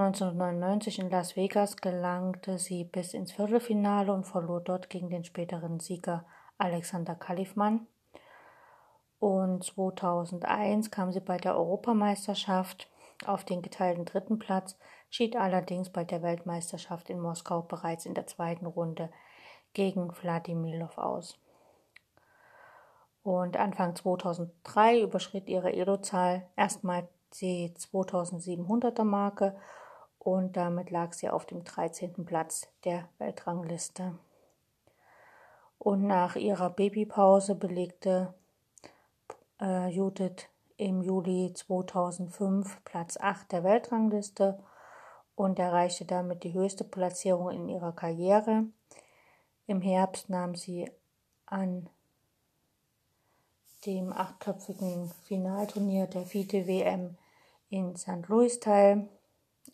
1999 0.00 1.00
in 1.00 1.10
Las 1.10 1.34
Vegas 1.34 1.76
gelangte 1.76 2.60
sie 2.60 2.84
bis 2.84 3.14
ins 3.14 3.32
Viertelfinale 3.32 4.12
und 4.12 4.22
verlor 4.22 4.60
dort 4.60 4.90
gegen 4.90 5.10
den 5.10 5.24
späteren 5.24 5.80
Sieger 5.80 6.24
Alexander 6.56 7.16
Kalifmann. 7.16 7.88
Und 9.18 9.64
2001 9.64 10.92
kam 10.92 11.10
sie 11.10 11.18
bei 11.18 11.36
der 11.36 11.56
Europameisterschaft 11.56 12.88
auf 13.26 13.44
den 13.44 13.60
geteilten 13.60 14.04
dritten 14.04 14.38
Platz, 14.38 14.78
schied 15.10 15.34
allerdings 15.34 15.90
bei 15.90 16.04
der 16.04 16.22
Weltmeisterschaft 16.22 17.10
in 17.10 17.18
Moskau 17.18 17.62
bereits 17.62 18.06
in 18.06 18.14
der 18.14 18.28
zweiten 18.28 18.66
Runde 18.66 19.10
gegen 19.74 20.12
Wladimilov 20.22 20.96
aus. 20.96 21.36
Und 23.24 23.56
Anfang 23.56 23.96
2003 23.96 25.00
überschritt 25.00 25.48
ihre 25.48 25.72
Elo-Zahl 25.72 26.46
erstmal 26.54 27.08
die 27.40 27.74
2700er 27.76 29.02
Marke 29.02 29.56
und 30.18 30.56
damit 30.56 30.90
lag 30.90 31.12
sie 31.12 31.30
auf 31.30 31.46
dem 31.46 31.64
13. 31.64 32.24
Platz 32.24 32.68
der 32.84 33.08
Weltrangliste. 33.18 34.18
Und 35.78 36.06
nach 36.06 36.36
ihrer 36.36 36.70
Babypause 36.70 37.54
belegte 37.54 38.34
äh, 39.60 39.88
Judith 39.88 40.48
im 40.76 41.02
Juli 41.02 41.52
2005 41.54 42.84
Platz 42.84 43.16
8 43.16 43.52
der 43.52 43.64
Weltrangliste 43.64 44.58
und 45.34 45.58
erreichte 45.58 46.04
damit 46.04 46.42
die 46.42 46.52
höchste 46.52 46.84
Platzierung 46.84 47.50
in 47.50 47.68
ihrer 47.68 47.92
Karriere. 47.92 48.64
Im 49.66 49.80
Herbst 49.80 50.30
nahm 50.30 50.54
sie 50.54 50.90
an 51.46 51.88
dem 53.86 54.12
achtköpfigen 54.12 55.10
Finalturnier 55.24 56.06
der 56.06 56.22
FIDE-WM 56.22 57.16
in 57.70 57.96
St. 57.96 58.26
Louis 58.28 58.58
teil. 58.60 59.08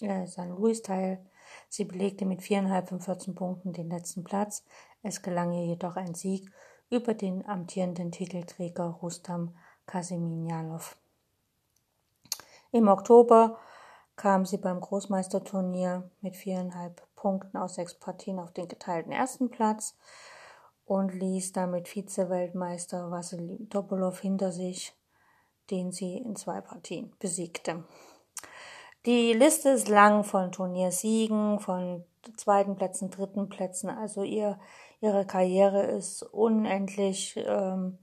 Äh, 0.00 0.26
St. 0.26 0.46
Louis 0.48 0.82
teil. 0.82 1.24
Sie 1.68 1.84
belegte 1.84 2.24
mit 2.24 2.42
viereinhalb 2.42 2.88
von 2.88 3.00
14 3.00 3.34
Punkten 3.34 3.72
den 3.72 3.90
letzten 3.90 4.24
Platz. 4.24 4.64
Es 5.02 5.22
gelang 5.22 5.52
ihr 5.52 5.66
jedoch 5.66 5.96
ein 5.96 6.14
Sieg 6.14 6.50
über 6.90 7.14
den 7.14 7.46
amtierenden 7.46 8.12
Titelträger 8.12 8.98
Rustam 9.02 9.56
Kasimjanov. 9.86 10.96
Im 12.72 12.88
Oktober 12.88 13.58
kam 14.16 14.46
sie 14.46 14.58
beim 14.58 14.80
Großmeisterturnier 14.80 16.10
mit 16.20 16.36
viereinhalb 16.36 17.02
Punkten 17.16 17.56
aus 17.56 17.74
sechs 17.74 17.94
Partien 17.94 18.38
auf 18.38 18.52
den 18.52 18.68
geteilten 18.68 19.12
ersten 19.12 19.50
Platz 19.50 19.96
und 20.84 21.14
ließ 21.14 21.52
damit 21.52 21.88
Vize-Weltmeister 21.88 23.10
Wassily 23.10 23.68
Topolov 23.68 24.20
hinter 24.20 24.52
sich, 24.52 24.94
den 25.70 25.92
sie 25.92 26.18
in 26.18 26.36
zwei 26.36 26.60
Partien 26.60 27.12
besiegte. 27.18 27.84
Die 29.06 29.34
Liste 29.34 29.70
ist 29.70 29.88
lang 29.88 30.24
von 30.24 30.50
Turniersiegen, 30.50 31.60
von 31.60 32.04
zweiten 32.36 32.74
Plätzen, 32.74 33.10
dritten 33.10 33.50
Plätzen. 33.50 33.90
Also 33.90 34.22
ihr, 34.22 34.58
ihre 35.00 35.26
Karriere 35.26 35.82
ist 35.82 36.22
unendlich 36.22 37.36
ähm, 37.36 37.98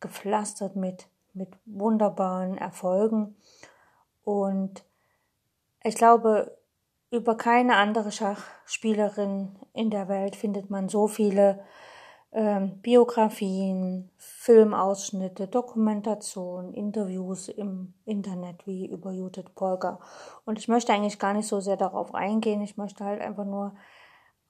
gepflastert 0.00 0.74
mit, 0.74 1.08
mit 1.34 1.50
wunderbaren 1.66 2.56
Erfolgen. 2.56 3.36
Und 4.24 4.82
ich 5.82 5.94
glaube, 5.94 6.56
über 7.10 7.36
keine 7.36 7.76
andere 7.76 8.10
Schachspielerin 8.10 9.56
in 9.74 9.90
der 9.90 10.08
Welt 10.08 10.36
findet 10.36 10.70
man 10.70 10.88
so 10.88 11.06
viele 11.06 11.62
ähm, 12.36 12.82
Biografien, 12.82 14.10
Filmausschnitte, 14.18 15.48
Dokumentationen, 15.48 16.74
Interviews 16.74 17.48
im 17.48 17.94
Internet 18.04 18.66
wie 18.66 18.84
über 18.84 19.10
Judith 19.10 19.54
Polgar. 19.54 20.00
Und 20.44 20.58
ich 20.58 20.68
möchte 20.68 20.92
eigentlich 20.92 21.18
gar 21.18 21.32
nicht 21.32 21.48
so 21.48 21.60
sehr 21.60 21.78
darauf 21.78 22.14
eingehen. 22.14 22.60
Ich 22.60 22.76
möchte 22.76 23.06
halt 23.06 23.22
einfach 23.22 23.46
nur 23.46 23.74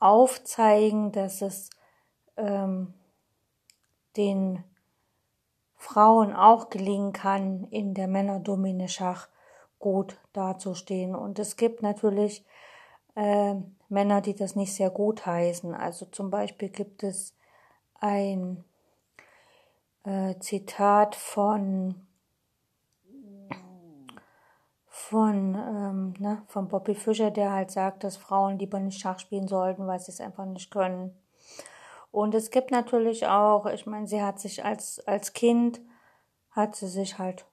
aufzeigen, 0.01 1.13
dass 1.13 1.43
es 1.43 1.71
ähm, 2.37 2.93
den 4.17 4.65
Frauen 5.77 6.35
auch 6.35 6.71
gelingen 6.71 7.13
kann, 7.13 7.69
in 7.71 7.95
der 7.95 8.09
Männerdomine 8.09 8.89
Schach 8.89 9.29
gut 9.79 10.19
dazustehen. 10.33 11.15
Und 11.15 11.39
es 11.39 11.57
gibt 11.57 11.83
natürlich 11.83 12.45
äh, 13.15 13.55
Männer, 13.89 14.23
die 14.23 14.35
das 14.35 14.57
nicht 14.57 14.75
sehr 14.75 14.91
gut 14.91 15.25
heißen. 15.25 15.73
Also 15.73 16.07
zum 16.07 16.31
Beispiel 16.31 16.69
gibt 16.69 17.05
es 17.05 17.36
ein 18.01 18.65
äh, 20.05 20.39
Zitat 20.39 21.17
von 21.17 22.07
von, 25.09 25.55
ähm, 25.55 26.15
ne, 26.19 26.43
von 26.49 26.67
Bobby 26.67 26.97
Fischer, 26.97 27.31
der 27.31 27.53
halt 27.53 27.71
sagt, 27.71 28.03
dass 28.03 28.17
Frauen 28.17 28.59
lieber 28.59 28.81
nicht 28.81 28.99
Schach 28.99 29.21
spielen 29.21 29.47
sollten, 29.47 29.87
weil 29.87 30.01
sie 30.01 30.11
es 30.11 30.21
einfach 30.21 30.47
nicht 30.47 30.71
können. 30.73 31.15
Und 32.11 32.35
es 32.35 32.51
gibt 32.51 32.73
natürlich 32.73 33.27
auch, 33.27 33.67
ich 33.67 33.87
meine, 33.87 34.09
sie 34.09 34.21
hat 34.23 34.41
sich 34.41 34.65
als, 34.65 34.99
als 35.07 35.33
Kind, 35.33 35.81
hat 36.51 36.75
sie 36.75 36.89
sich 36.89 37.19
halt 37.19 37.45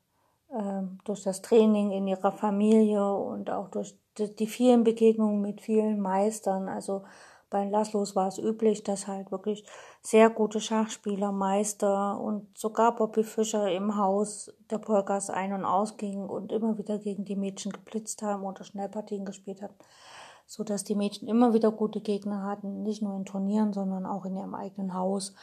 ähm, 0.52 1.00
durch 1.04 1.22
das 1.22 1.42
Training 1.44 1.92
in 1.92 2.08
ihrer 2.08 2.32
Familie 2.32 3.14
und 3.14 3.52
auch 3.52 3.70
durch 3.70 3.94
die 4.18 4.48
vielen 4.48 4.84
Begegnungen 4.84 5.42
mit 5.42 5.62
vielen 5.62 6.00
Meistern. 6.00 6.70
Also 6.70 7.04
bei 7.54 7.70
Laszlos 7.70 8.16
war 8.16 8.28
es 8.28 8.40
üblich, 8.40 8.84
dass 8.84 9.06
halt 9.06 9.32
wirklich 9.32 9.64
sehr 10.02 10.32
gute 10.32 10.60
Schachspieler, 10.60 11.32
Meister 11.32 12.20
und 12.20 12.58
sogar 12.58 12.96
Bobby 12.96 13.24
Fischer 13.24 13.72
im 13.72 13.96
Haus 13.96 14.52
der 14.72 14.80
Polkas 14.80 15.30
ein- 15.30 15.54
und 15.54 15.64
ausgingen 15.64 16.28
und 16.28 16.52
immer 16.52 16.80
wieder 16.80 16.98
gegen 16.98 17.26
die 17.26 17.36
Mädchen 17.36 17.72
geblitzt 17.72 18.24
haben 18.24 18.44
oder 18.44 18.64
Schnellpartien 18.64 19.24
gespielt 19.24 19.62
haben, 19.62 19.76
so 20.48 20.64
dass 20.64 20.84
die 20.84 20.96
Mädchen 20.96 21.28
immer 21.28 21.54
wieder 21.54 21.72
gute 21.72 22.02
Gegner 22.02 22.44
hatten, 22.44 22.82
nicht 22.82 23.04
nur 23.04 23.16
in 23.16 23.26
Turnieren, 23.26 23.72
sondern 23.72 24.08
auch 24.08 24.26
in 24.26 24.36
ihrem 24.36 24.56
eigenen 24.56 24.96
Haus. 24.96 25.36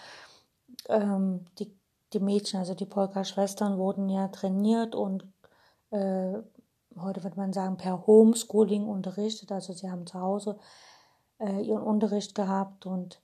Ähm, 0.88 1.44
die 1.60 1.72
die 2.12 2.18
Mädchen, 2.18 2.58
also 2.58 2.74
die 2.74 2.86
Polka-Schwestern, 2.86 3.78
wurden 3.78 4.08
ja 4.08 4.26
trainiert 4.26 4.96
und 4.96 5.24
äh, 5.90 6.34
heute 6.96 7.22
würde 7.22 7.36
man 7.36 7.52
sagen 7.52 7.76
per 7.76 8.04
Homeschooling 8.04 8.88
unterrichtet. 8.88 9.52
Also 9.52 9.72
sie 9.74 9.88
haben 9.88 10.08
zu 10.08 10.20
Hause 10.20 10.58
äh, 11.40 11.60
ihren 11.62 11.82
Unterricht 11.82 12.34
gehabt 12.34 12.86
und 12.86 13.20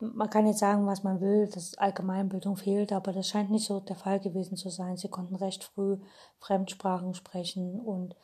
man 0.00 0.30
kann 0.30 0.46
jetzt 0.46 0.60
sagen, 0.60 0.86
was 0.86 1.02
man 1.02 1.20
will, 1.20 1.48
dass 1.48 1.76
Allgemeinbildung 1.76 2.56
fehlt, 2.56 2.92
aber 2.92 3.12
das 3.12 3.28
scheint 3.28 3.50
nicht 3.50 3.66
so 3.66 3.80
der 3.80 3.96
Fall 3.96 4.20
gewesen 4.20 4.56
zu 4.56 4.68
sein. 4.70 4.96
Sie 4.96 5.08
konnten 5.08 5.34
recht 5.34 5.64
früh 5.64 5.96
Fremdsprachen 6.38 7.14
sprechen 7.14 7.80
und 7.80 8.14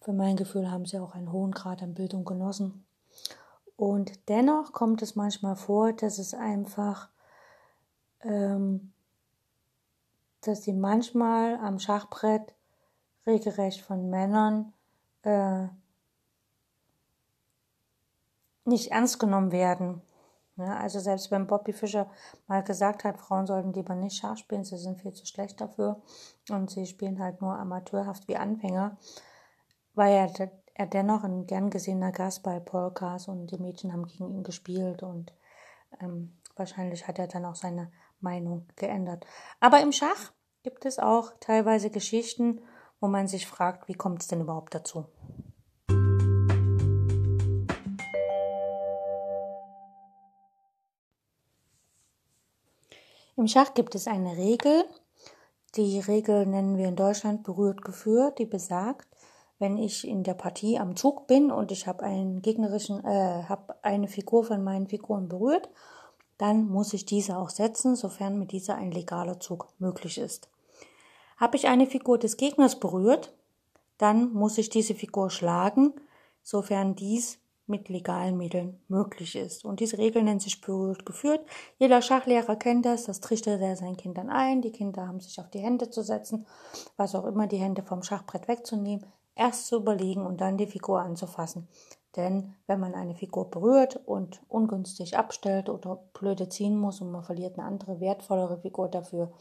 für 0.00 0.12
mein 0.12 0.36
Gefühl 0.36 0.70
haben 0.70 0.84
sie 0.84 0.98
auch 0.98 1.14
einen 1.14 1.30
hohen 1.30 1.52
Grad 1.52 1.82
an 1.82 1.94
Bildung 1.94 2.24
genossen. 2.24 2.84
Und 3.76 4.28
dennoch 4.28 4.72
kommt 4.72 5.02
es 5.02 5.16
manchmal 5.16 5.56
vor, 5.56 5.92
dass 5.92 6.18
es 6.18 6.34
einfach, 6.34 7.10
ähm, 8.22 8.92
dass 10.40 10.62
sie 10.62 10.72
manchmal 10.72 11.56
am 11.56 11.78
Schachbrett 11.78 12.54
regelrecht 13.26 13.82
von 13.82 14.08
Männern 14.08 14.72
äh, 15.22 15.66
nicht 18.66 18.90
ernst 18.90 19.18
genommen 19.18 19.52
werden. 19.52 20.02
Ja, 20.56 20.78
also 20.78 21.00
selbst 21.00 21.30
wenn 21.30 21.46
Bobby 21.46 21.72
Fischer 21.74 22.10
mal 22.46 22.64
gesagt 22.64 23.04
hat, 23.04 23.18
Frauen 23.18 23.46
sollten 23.46 23.74
lieber 23.74 23.94
nicht 23.94 24.16
Schach 24.16 24.38
spielen, 24.38 24.64
sie 24.64 24.78
sind 24.78 25.00
viel 25.00 25.12
zu 25.12 25.26
schlecht 25.26 25.60
dafür 25.60 26.00
und 26.50 26.70
sie 26.70 26.86
spielen 26.86 27.20
halt 27.20 27.42
nur 27.42 27.58
amateurhaft 27.58 28.26
wie 28.26 28.36
Anfänger, 28.36 28.96
war 29.94 30.08
er, 30.08 30.32
er 30.74 30.86
dennoch 30.86 31.24
ein 31.24 31.46
gern 31.46 31.68
gesehener 31.68 32.10
Gast 32.10 32.42
bei 32.42 32.58
Polkas 32.58 33.28
und 33.28 33.48
die 33.48 33.58
Mädchen 33.58 33.92
haben 33.92 34.06
gegen 34.06 34.30
ihn 34.30 34.44
gespielt 34.44 35.02
und 35.02 35.34
ähm, 36.00 36.38
wahrscheinlich 36.56 37.06
hat 37.06 37.18
er 37.18 37.26
dann 37.26 37.44
auch 37.44 37.54
seine 37.54 37.92
Meinung 38.20 38.66
geändert. 38.76 39.26
Aber 39.60 39.80
im 39.82 39.92
Schach 39.92 40.32
gibt 40.62 40.86
es 40.86 40.98
auch 40.98 41.32
teilweise 41.40 41.90
Geschichten, 41.90 42.62
wo 42.98 43.08
man 43.08 43.28
sich 43.28 43.46
fragt, 43.46 43.88
wie 43.88 43.94
kommt 43.94 44.22
es 44.22 44.28
denn 44.28 44.40
überhaupt 44.40 44.74
dazu? 44.74 45.04
Im 53.46 53.50
Schach 53.50 53.74
gibt 53.74 53.94
es 53.94 54.08
eine 54.08 54.36
Regel. 54.36 54.84
Die 55.76 56.00
Regel 56.00 56.46
nennen 56.46 56.78
wir 56.78 56.88
in 56.88 56.96
Deutschland 56.96 57.44
berührt 57.44 57.80
geführt, 57.82 58.40
die 58.40 58.44
besagt, 58.44 59.06
wenn 59.60 59.78
ich 59.78 60.04
in 60.04 60.24
der 60.24 60.34
Partie 60.34 60.80
am 60.80 60.96
Zug 60.96 61.28
bin 61.28 61.52
und 61.52 61.70
ich 61.70 61.86
habe 61.86 62.02
einen 62.02 62.42
gegnerischen, 62.42 63.04
äh, 63.04 63.44
habe 63.44 63.76
eine 63.82 64.08
Figur 64.08 64.42
von 64.42 64.64
meinen 64.64 64.88
Figuren 64.88 65.28
berührt, 65.28 65.68
dann 66.38 66.66
muss 66.66 66.92
ich 66.92 67.06
diese 67.06 67.38
auch 67.38 67.50
setzen, 67.50 67.94
sofern 67.94 68.36
mit 68.36 68.50
dieser 68.50 68.74
ein 68.74 68.90
legaler 68.90 69.38
Zug 69.38 69.68
möglich 69.78 70.18
ist. 70.18 70.48
Habe 71.36 71.56
ich 71.56 71.68
eine 71.68 71.86
Figur 71.86 72.18
des 72.18 72.38
Gegners 72.38 72.80
berührt, 72.80 73.32
dann 73.96 74.32
muss 74.32 74.58
ich 74.58 74.70
diese 74.70 74.96
Figur 74.96 75.30
schlagen, 75.30 75.92
sofern 76.42 76.96
dies 76.96 77.38
mit 77.66 77.88
legalen 77.88 78.36
Mitteln 78.36 78.80
möglich 78.88 79.36
ist. 79.36 79.64
Und 79.64 79.80
diese 79.80 79.98
Regel 79.98 80.22
nennt 80.22 80.42
sich 80.42 80.60
berührt 80.60 81.04
geführt. 81.04 81.44
Jeder 81.78 82.00
Schachlehrer 82.02 82.56
kennt 82.56 82.86
das, 82.86 83.04
das 83.04 83.20
trichtert 83.20 83.60
er 83.60 83.76
seinen 83.76 83.96
Kindern 83.96 84.30
ein. 84.30 84.62
Die 84.62 84.72
Kinder 84.72 85.06
haben 85.06 85.20
sich 85.20 85.40
auf 85.40 85.50
die 85.50 85.58
Hände 85.58 85.90
zu 85.90 86.02
setzen, 86.02 86.46
was 86.96 87.14
auch 87.14 87.24
immer, 87.24 87.46
die 87.46 87.58
Hände 87.58 87.82
vom 87.82 88.02
Schachbrett 88.02 88.48
wegzunehmen, 88.48 89.06
erst 89.34 89.66
zu 89.66 89.76
überlegen 89.76 90.24
und 90.24 90.40
dann 90.40 90.58
die 90.58 90.66
Figur 90.66 91.00
anzufassen. 91.00 91.68
Denn 92.16 92.54
wenn 92.66 92.80
man 92.80 92.94
eine 92.94 93.14
Figur 93.14 93.50
berührt 93.50 94.00
und 94.06 94.40
ungünstig 94.48 95.18
abstellt 95.18 95.68
oder 95.68 95.96
blöde 96.14 96.48
ziehen 96.48 96.78
muss 96.78 97.00
und 97.00 97.10
man 97.10 97.22
verliert 97.22 97.58
eine 97.58 97.66
andere, 97.66 98.00
wertvollere 98.00 98.58
Figur 98.58 98.88
dafür, 98.88 99.32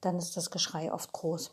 dann 0.00 0.18
ist 0.18 0.36
das 0.36 0.50
Geschrei 0.50 0.92
oft 0.92 1.12
groß. 1.12 1.52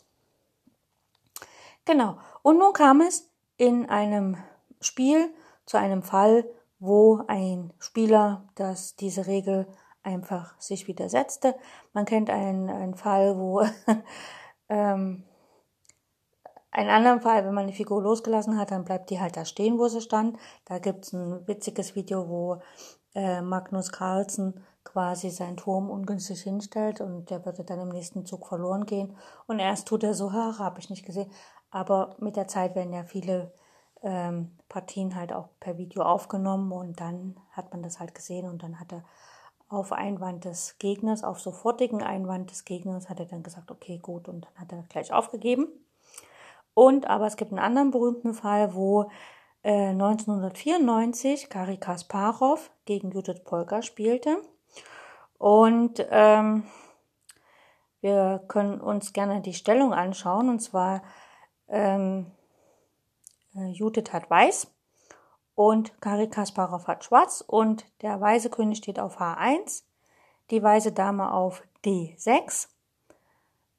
Genau. 1.86 2.18
Und 2.42 2.58
nun 2.58 2.74
kam 2.74 3.02
es 3.02 3.30
in 3.58 3.88
einem 3.90 4.38
Spiel 4.82 5.34
zu 5.66 5.78
einem 5.78 6.04
Fall, 6.04 6.46
wo 6.80 7.22
ein 7.28 7.74
Spieler, 7.80 8.46
das 8.56 8.96
diese 8.96 9.28
Regel 9.28 9.68
einfach 10.04 10.60
sich 10.60 10.88
widersetzte. 10.88 11.56
Man 11.94 12.06
kennt 12.06 12.30
einen, 12.30 12.70
einen 12.70 12.96
Fall, 12.96 13.38
wo 13.38 13.62
ähm, 14.70 15.24
einen 16.72 16.90
anderen 16.90 17.22
Fall, 17.22 17.46
wenn 17.46 17.54
man 17.54 17.64
eine 17.64 17.74
Figur 17.74 18.02
losgelassen 18.02 18.58
hat, 18.58 18.72
dann 18.72 18.84
bleibt 18.84 19.10
die 19.10 19.20
halt 19.20 19.38
da 19.38 19.46
stehen, 19.46 19.78
wo 19.78 19.88
sie 19.88 20.02
stand. 20.02 20.38
Da 20.66 20.80
gibt's 20.80 21.14
ein 21.14 21.48
witziges 21.48 21.96
Video, 21.96 22.28
wo 22.28 22.62
äh, 23.16 23.42
Magnus 23.42 23.92
Carlsen 23.92 24.60
quasi 24.84 25.30
seinen 25.30 25.56
Turm 25.56 25.90
ungünstig 25.90 26.42
hinstellt 26.42 27.00
und 27.00 27.30
der 27.30 27.46
würde 27.46 27.64
dann 27.64 27.80
im 27.80 27.90
nächsten 27.90 28.26
Zug 28.26 28.48
verloren 28.48 28.86
gehen. 28.86 29.16
Und 29.48 29.60
erst 29.60 29.88
tut 29.88 30.04
er 30.04 30.14
so, 30.14 30.34
ha, 30.34 30.58
habe 30.60 30.80
ich 30.80 30.90
nicht 30.90 31.06
gesehen. 31.06 31.32
Aber 31.70 32.16
mit 32.20 32.36
der 32.36 32.48
Zeit 32.48 32.76
werden 32.76 32.92
ja 32.94 33.04
viele 33.04 33.54
ähm, 34.04 34.52
Partien 34.70 35.16
halt 35.16 35.34
auch 35.34 35.50
per 35.60 35.78
Video 35.78 36.04
aufgenommen 36.04 36.72
und 36.72 37.00
dann 37.00 37.38
hat 37.52 37.72
man 37.72 37.82
das 37.82 38.00
halt 38.00 38.14
gesehen 38.14 38.48
und 38.48 38.62
dann 38.62 38.80
hat 38.80 38.92
er 38.92 39.04
auf 39.70 39.92
Einwand 39.92 40.46
des 40.46 40.78
Gegners, 40.78 41.24
auf 41.24 41.40
sofortigen 41.40 42.04
Einwand 42.04 42.52
des 42.52 42.66
Gegners, 42.66 43.10
hat 43.10 43.20
er 43.20 43.26
dann 43.26 43.44
gesagt, 43.44 43.72
okay, 43.72 43.98
gut, 43.98 44.28
und 44.28 44.46
dann 44.46 44.62
hat 44.62 44.72
er 44.72 44.84
gleich 44.84 45.12
aufgegeben. 45.12 45.68
Und 46.74 47.08
aber 47.08 47.28
es 47.28 47.38
gibt 47.38 47.52
einen 47.52 47.60
anderen 47.60 47.92
berühmten 47.92 48.34
Fall, 48.34 48.76
wo 48.76 49.10
äh, 49.64 49.90
1994 49.90 51.50
Kari 51.50 51.78
Kasparov 51.78 52.72
gegen 52.86 53.12
Judith 53.12 53.44
Polka 53.44 53.82
spielte. 53.82 54.38
Und 55.38 56.06
ähm, 56.10 56.64
wir 58.02 58.44
können 58.48 58.82
uns 58.82 59.14
gerne 59.14 59.42
die 59.42 59.54
Stellung 59.54 59.94
anschauen. 59.94 60.50
Und 60.50 60.60
zwar 60.60 61.04
ähm, 61.68 62.26
äh, 62.26 62.43
Judith 63.54 64.12
hat 64.12 64.30
weiß 64.30 64.68
und 65.56 66.00
Kari 66.02 66.28
Kasparov 66.28 66.88
hat 66.88 67.04
schwarz 67.04 67.44
und 67.46 67.86
der 68.02 68.20
weiße 68.20 68.50
König 68.50 68.80
steht 68.80 69.00
auf 69.00 69.20
H1, 69.20 69.84
die 70.50 70.62
weiße 70.62 70.92
Dame 70.92 71.32
auf 71.32 71.64
D6, 71.86 72.68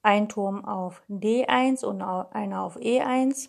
ein 0.03 0.29
Turm 0.29 0.65
auf 0.65 1.03
D1 1.09 1.85
und 1.85 2.03
einer 2.03 2.63
auf 2.63 2.77
E1, 2.77 3.49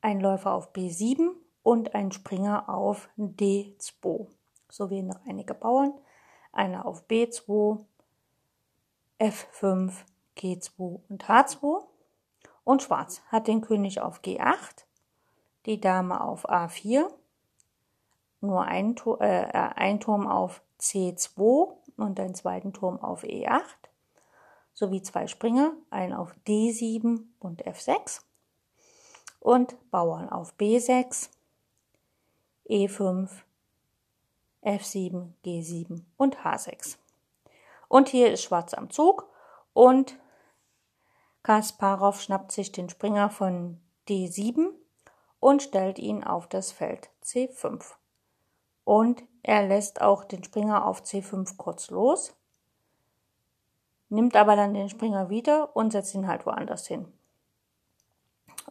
ein 0.00 0.20
Läufer 0.20 0.52
auf 0.52 0.72
B7 0.72 1.30
und 1.62 1.94
ein 1.94 2.12
Springer 2.12 2.68
auf 2.68 3.08
D2 3.16 4.26
sowie 4.68 5.02
noch 5.02 5.24
einige 5.26 5.54
Bauern, 5.54 5.94
einer 6.52 6.84
auf 6.84 7.04
B2, 7.06 7.78
F5, 9.20 9.92
G2 10.36 11.00
und 11.08 11.24
H2 11.24 11.84
und 12.64 12.82
Schwarz 12.82 13.22
hat 13.28 13.46
den 13.46 13.60
König 13.60 14.00
auf 14.00 14.20
G8, 14.20 14.84
die 15.66 15.80
Dame 15.80 16.20
auf 16.20 16.48
A4, 16.48 17.08
nur 18.40 18.62
ein, 18.64 18.96
äh, 19.20 19.42
äh, 19.42 19.50
ein 19.50 20.00
Turm 20.00 20.26
auf 20.26 20.62
C2 20.80 21.72
und 21.96 22.20
einen 22.20 22.34
zweiten 22.34 22.72
Turm 22.72 22.98
auf 23.00 23.24
E8, 23.24 23.62
sowie 24.74 25.02
zwei 25.02 25.26
Springer, 25.26 25.72
einen 25.90 26.12
auf 26.12 26.34
D7 26.46 27.22
und 27.38 27.64
F6 27.66 28.22
und 29.40 29.76
Bauern 29.90 30.28
auf 30.28 30.54
B6, 30.58 31.28
E5, 32.68 33.30
F7, 34.62 35.28
G7 35.44 36.02
und 36.16 36.38
H6. 36.38 36.96
Und 37.88 38.08
hier 38.08 38.32
ist 38.32 38.42
Schwarz 38.42 38.74
am 38.74 38.90
Zug. 38.90 39.28
Und 39.72 40.18
Kasparov 41.42 42.20
schnappt 42.20 42.52
sich 42.52 42.72
den 42.72 42.88
Springer 42.88 43.28
von 43.28 43.78
D7 44.08 44.70
und 45.44 45.62
stellt 45.62 45.98
ihn 45.98 46.24
auf 46.24 46.46
das 46.48 46.72
Feld 46.72 47.10
C5. 47.22 47.84
Und 48.84 49.22
er 49.42 49.68
lässt 49.68 50.00
auch 50.00 50.24
den 50.24 50.42
Springer 50.42 50.86
auf 50.86 51.02
C5 51.02 51.58
kurz 51.58 51.90
los, 51.90 52.34
nimmt 54.08 54.36
aber 54.36 54.56
dann 54.56 54.72
den 54.72 54.88
Springer 54.88 55.28
wieder 55.28 55.76
und 55.76 55.90
setzt 55.92 56.14
ihn 56.14 56.28
halt 56.28 56.46
woanders 56.46 56.86
hin. 56.86 57.12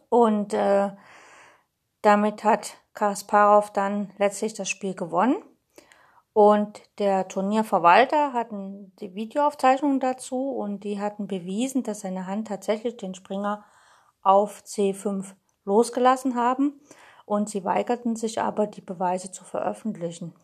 Und 0.08 0.52
äh, 0.52 0.90
damit 2.02 2.42
hat 2.42 2.74
Kasparov 2.92 3.72
dann 3.72 4.10
letztlich 4.18 4.54
das 4.54 4.68
Spiel 4.68 4.96
gewonnen. 4.96 5.36
Und 6.32 6.82
der 6.98 7.28
Turnierverwalter 7.28 8.32
hatten 8.32 8.92
die 8.96 9.14
Videoaufzeichnungen 9.14 10.00
dazu 10.00 10.50
und 10.50 10.82
die 10.82 11.00
hatten 11.00 11.28
bewiesen, 11.28 11.84
dass 11.84 12.00
seine 12.00 12.26
Hand 12.26 12.48
tatsächlich 12.48 12.96
den 12.96 13.14
Springer 13.14 13.64
auf 14.22 14.64
C5 14.64 15.36
losgelassen 15.64 16.34
haben 16.34 16.80
und 17.26 17.48
sie 17.48 17.64
weigerten 17.64 18.16
sich 18.16 18.40
aber, 18.40 18.66
die 18.66 18.80
Beweise 18.80 19.30
zu 19.30 19.44
veröffentlichen. 19.44 20.34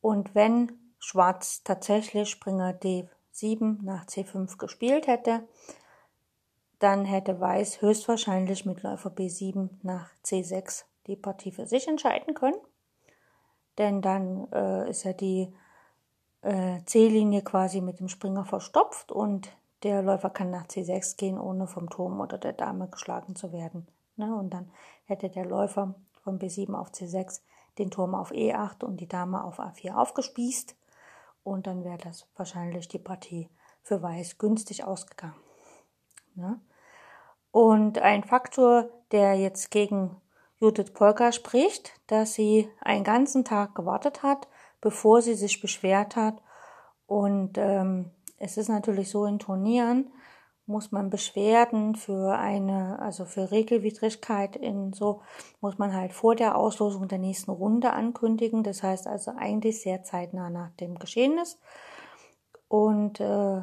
Und 0.00 0.34
wenn 0.34 0.72
Schwarz 0.98 1.62
tatsächlich 1.64 2.30
Springer 2.30 2.72
D7 2.72 3.82
nach 3.82 4.06
C5 4.06 4.56
gespielt 4.58 5.06
hätte, 5.06 5.46
dann 6.78 7.04
hätte 7.04 7.40
Weiß 7.40 7.80
höchstwahrscheinlich 7.80 8.66
mit 8.66 8.82
Läufer 8.82 9.10
B7 9.10 9.70
nach 9.82 10.10
C6 10.24 10.84
die 11.06 11.16
Partie 11.16 11.52
für 11.52 11.66
sich 11.66 11.88
entscheiden 11.88 12.34
können. 12.34 12.58
Denn 13.78 14.02
dann 14.02 14.50
äh, 14.52 14.88
ist 14.90 15.04
ja 15.04 15.12
die 15.12 15.52
äh, 16.42 16.82
C-Linie 16.84 17.42
quasi 17.42 17.80
mit 17.80 18.00
dem 18.00 18.08
Springer 18.08 18.44
verstopft 18.44 19.10
und 19.10 19.48
der 19.82 20.02
Läufer 20.02 20.30
kann 20.30 20.50
nach 20.50 20.66
C6 20.66 21.16
gehen, 21.16 21.38
ohne 21.38 21.66
vom 21.66 21.90
Turm 21.90 22.20
oder 22.20 22.38
der 22.38 22.52
Dame 22.52 22.88
geschlagen 22.88 23.36
zu 23.36 23.52
werden. 23.52 23.86
Ne? 24.16 24.34
Und 24.34 24.50
dann 24.50 24.70
hätte 25.04 25.30
der 25.30 25.44
Läufer 25.44 25.94
von 26.22 26.38
B7 26.38 26.74
auf 26.74 26.90
C6 26.90 27.40
den 27.78 27.90
Turm 27.90 28.14
auf 28.14 28.30
E8 28.30 28.84
und 28.84 29.00
die 29.00 29.08
Dame 29.08 29.44
auf 29.44 29.58
A4 29.58 29.94
aufgespießt. 29.94 30.76
Und 31.42 31.66
dann 31.66 31.84
wäre 31.84 31.98
das 31.98 32.26
wahrscheinlich 32.36 32.88
die 32.88 32.98
Partie 32.98 33.48
für 33.82 34.02
Weiß 34.02 34.38
günstig 34.38 34.84
ausgegangen. 34.84 35.34
Ne? 36.34 36.60
Und 37.50 37.98
ein 37.98 38.24
Faktor, 38.24 38.88
der 39.12 39.34
jetzt 39.34 39.70
gegen 39.70 40.20
Judith 40.58 40.92
Polka 40.92 41.30
spricht, 41.30 41.92
dass 42.06 42.34
sie 42.34 42.68
einen 42.80 43.04
ganzen 43.04 43.44
Tag 43.44 43.74
gewartet 43.74 44.22
hat, 44.22 44.48
bevor 44.80 45.22
sie 45.22 45.34
sich 45.34 45.60
beschwert 45.60 46.16
hat. 46.16 46.40
Und 47.06 47.58
ähm, 47.58 48.10
es 48.38 48.56
ist 48.56 48.68
natürlich 48.68 49.10
so 49.10 49.26
in 49.26 49.38
Turnieren, 49.38 50.10
muss 50.66 50.92
man 50.92 51.10
Beschwerden 51.10 51.94
für 51.94 52.38
eine, 52.38 52.98
also 53.00 53.26
für 53.26 53.50
Regelwidrigkeit 53.50 54.56
in 54.56 54.92
so, 54.92 55.20
muss 55.60 55.78
man 55.78 55.94
halt 55.94 56.12
vor 56.12 56.34
der 56.34 56.56
Auslosung 56.56 57.06
der 57.08 57.18
nächsten 57.18 57.50
Runde 57.50 57.92
ankündigen. 57.92 58.62
Das 58.62 58.82
heißt 58.82 59.06
also 59.06 59.32
eigentlich 59.36 59.82
sehr 59.82 60.02
zeitnah 60.02 60.48
nach 60.48 60.70
dem 60.80 60.98
Geschehnis. 60.98 61.58
Und 62.68 63.20
äh, 63.20 63.62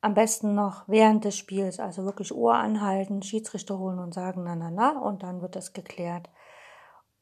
am 0.00 0.14
besten 0.14 0.54
noch 0.54 0.84
während 0.88 1.24
des 1.24 1.36
Spiels, 1.36 1.78
also 1.78 2.04
wirklich 2.04 2.34
Ohr 2.34 2.54
anhalten, 2.54 3.22
Schiedsrichter 3.22 3.78
holen 3.78 3.98
und 4.00 4.12
sagen, 4.12 4.42
na, 4.44 4.56
na, 4.56 4.70
na, 4.70 4.98
und 4.98 5.22
dann 5.22 5.40
wird 5.40 5.54
das 5.54 5.72
geklärt. 5.72 6.28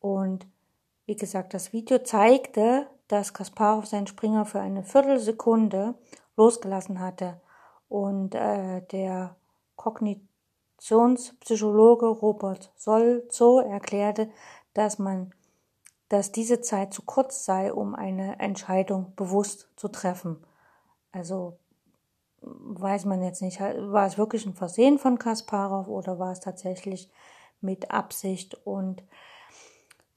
Und 0.01 0.47
wie 1.05 1.17
gesagt, 1.17 1.53
das 1.53 1.73
Video 1.73 1.99
zeigte, 1.99 2.87
dass 3.09 3.35
Kasparov 3.35 3.87
seinen 3.87 4.07
Springer 4.07 4.47
für 4.47 4.61
eine 4.61 4.83
Viertelsekunde 4.83 5.95
losgelassen 6.37 6.99
hatte 6.99 7.41
und 7.89 8.35
äh, 8.35 8.83
der 8.93 9.37
Kognitionspsychologe 9.77 12.07
Robert 12.07 12.73
Solzo 12.77 13.61
erklärte, 13.61 14.29
dass 14.75 14.99
man, 14.99 15.33
dass 16.09 16.33
diese 16.33 16.61
Zeit 16.61 16.93
zu 16.93 17.03
kurz 17.03 17.45
sei, 17.45 17.73
um 17.73 17.95
eine 17.95 18.41
Entscheidung 18.41 19.13
bewusst 19.17 19.69
zu 19.77 19.87
treffen. 19.89 20.45
Also 21.13 21.59
weiß 22.41 23.05
man 23.07 23.23
jetzt 23.23 23.43
nicht, 23.43 23.61
war 23.61 24.07
es 24.07 24.19
wirklich 24.19 24.47
ein 24.47 24.55
Versehen 24.55 24.99
von 24.99 25.19
Kasparov 25.19 25.89
oder 25.89 26.19
war 26.19 26.33
es 26.33 26.41
tatsächlich 26.41 27.11
mit 27.61 27.91
Absicht 27.91 28.55
und 28.67 29.03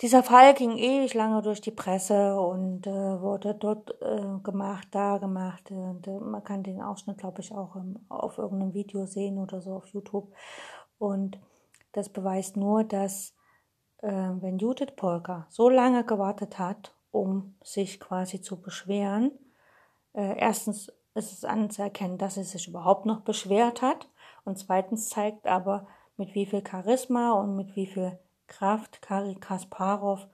dieser 0.01 0.23
Fall 0.23 0.53
ging 0.53 0.77
ewig 0.77 1.13
lange 1.13 1.41
durch 1.41 1.59
die 1.59 1.71
Presse 1.71 2.39
und 2.39 2.87
äh, 2.87 3.21
wurde 3.21 3.53
dort 3.53 4.01
äh, 4.01 4.39
gemacht, 4.43 4.87
da 4.91 5.17
gemacht. 5.17 5.71
Und, 5.71 6.07
äh, 6.07 6.19
man 6.19 6.43
kann 6.43 6.63
den 6.63 6.81
Ausschnitt, 6.81 7.17
glaube 7.17 7.41
ich, 7.41 7.51
auch 7.51 7.75
im, 7.75 7.99
auf 8.07 8.37
irgendeinem 8.37 8.73
Video 8.73 9.05
sehen 9.05 9.37
oder 9.39 9.61
so 9.61 9.73
auf 9.73 9.87
YouTube. 9.87 10.33
Und 10.97 11.39
das 11.91 12.07
beweist 12.07 12.55
nur, 12.55 12.85
dass 12.85 13.35
äh, 14.01 14.11
wenn 14.11 14.57
Judith 14.57 14.95
Polka 14.95 15.47
so 15.49 15.69
lange 15.69 16.05
gewartet 16.05 16.59
hat, 16.59 16.95
um 17.11 17.55
sich 17.61 17.99
quasi 17.99 18.41
zu 18.41 18.61
beschweren, 18.61 19.31
äh, 20.13 20.37
erstens 20.37 20.93
ist 21.15 21.33
es 21.33 21.43
anzuerkennen, 21.43 22.17
dass 22.17 22.35
sie 22.35 22.43
sich 22.43 22.67
überhaupt 22.67 23.05
noch 23.05 23.21
beschwert 23.21 23.81
hat 23.81 24.07
und 24.45 24.57
zweitens 24.57 25.09
zeigt 25.09 25.45
aber, 25.47 25.87
mit 26.15 26.35
wie 26.35 26.45
viel 26.45 26.61
Charisma 26.65 27.31
und 27.31 27.55
mit 27.55 27.75
wie 27.75 27.87
viel 27.87 28.19
Kraft 28.49 29.01
Kari 29.01 29.35
Kasparov 29.35 30.27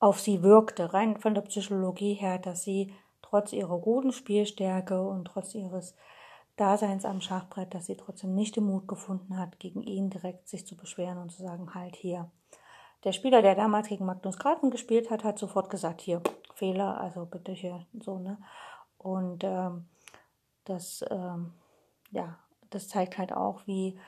auf 0.00 0.18
sie 0.18 0.42
wirkte, 0.42 0.92
rein 0.92 1.16
von 1.16 1.34
der 1.34 1.42
Psychologie 1.42 2.14
her, 2.14 2.38
dass 2.38 2.64
sie 2.64 2.92
trotz 3.22 3.52
ihrer 3.52 3.78
guten 3.78 4.10
Spielstärke 4.12 5.00
und 5.00 5.26
trotz 5.26 5.54
ihres 5.54 5.94
Daseins 6.56 7.04
am 7.04 7.20
Schachbrett, 7.20 7.72
dass 7.72 7.86
sie 7.86 7.96
trotzdem 7.96 8.34
nicht 8.34 8.56
den 8.56 8.64
Mut 8.64 8.88
gefunden 8.88 9.38
hat, 9.38 9.60
gegen 9.60 9.80
ihn 9.82 10.10
direkt 10.10 10.48
sich 10.48 10.66
zu 10.66 10.76
beschweren 10.76 11.18
und 11.18 11.30
zu 11.30 11.42
sagen, 11.42 11.74
halt 11.74 11.94
hier. 11.94 12.30
Der 13.04 13.12
Spieler, 13.12 13.42
der 13.42 13.54
damals 13.54 13.88
gegen 13.88 14.04
Magnus 14.04 14.38
Carlsen 14.38 14.70
gespielt 14.70 15.10
hat, 15.10 15.24
hat 15.24 15.38
sofort 15.38 15.70
gesagt, 15.70 16.00
hier, 16.00 16.20
Fehler, 16.54 17.00
also 17.00 17.24
bitte 17.24 17.52
hier 17.52 17.86
so, 18.00 18.18
ne? 18.18 18.38
Und 18.98 19.44
ähm, 19.44 19.86
das, 20.64 21.04
ähm, 21.10 21.52
ja, 22.10 22.38
das 22.70 22.88
zeigt 22.88 23.18
halt 23.18 23.32
auch, 23.32 23.66
wie 23.66 23.98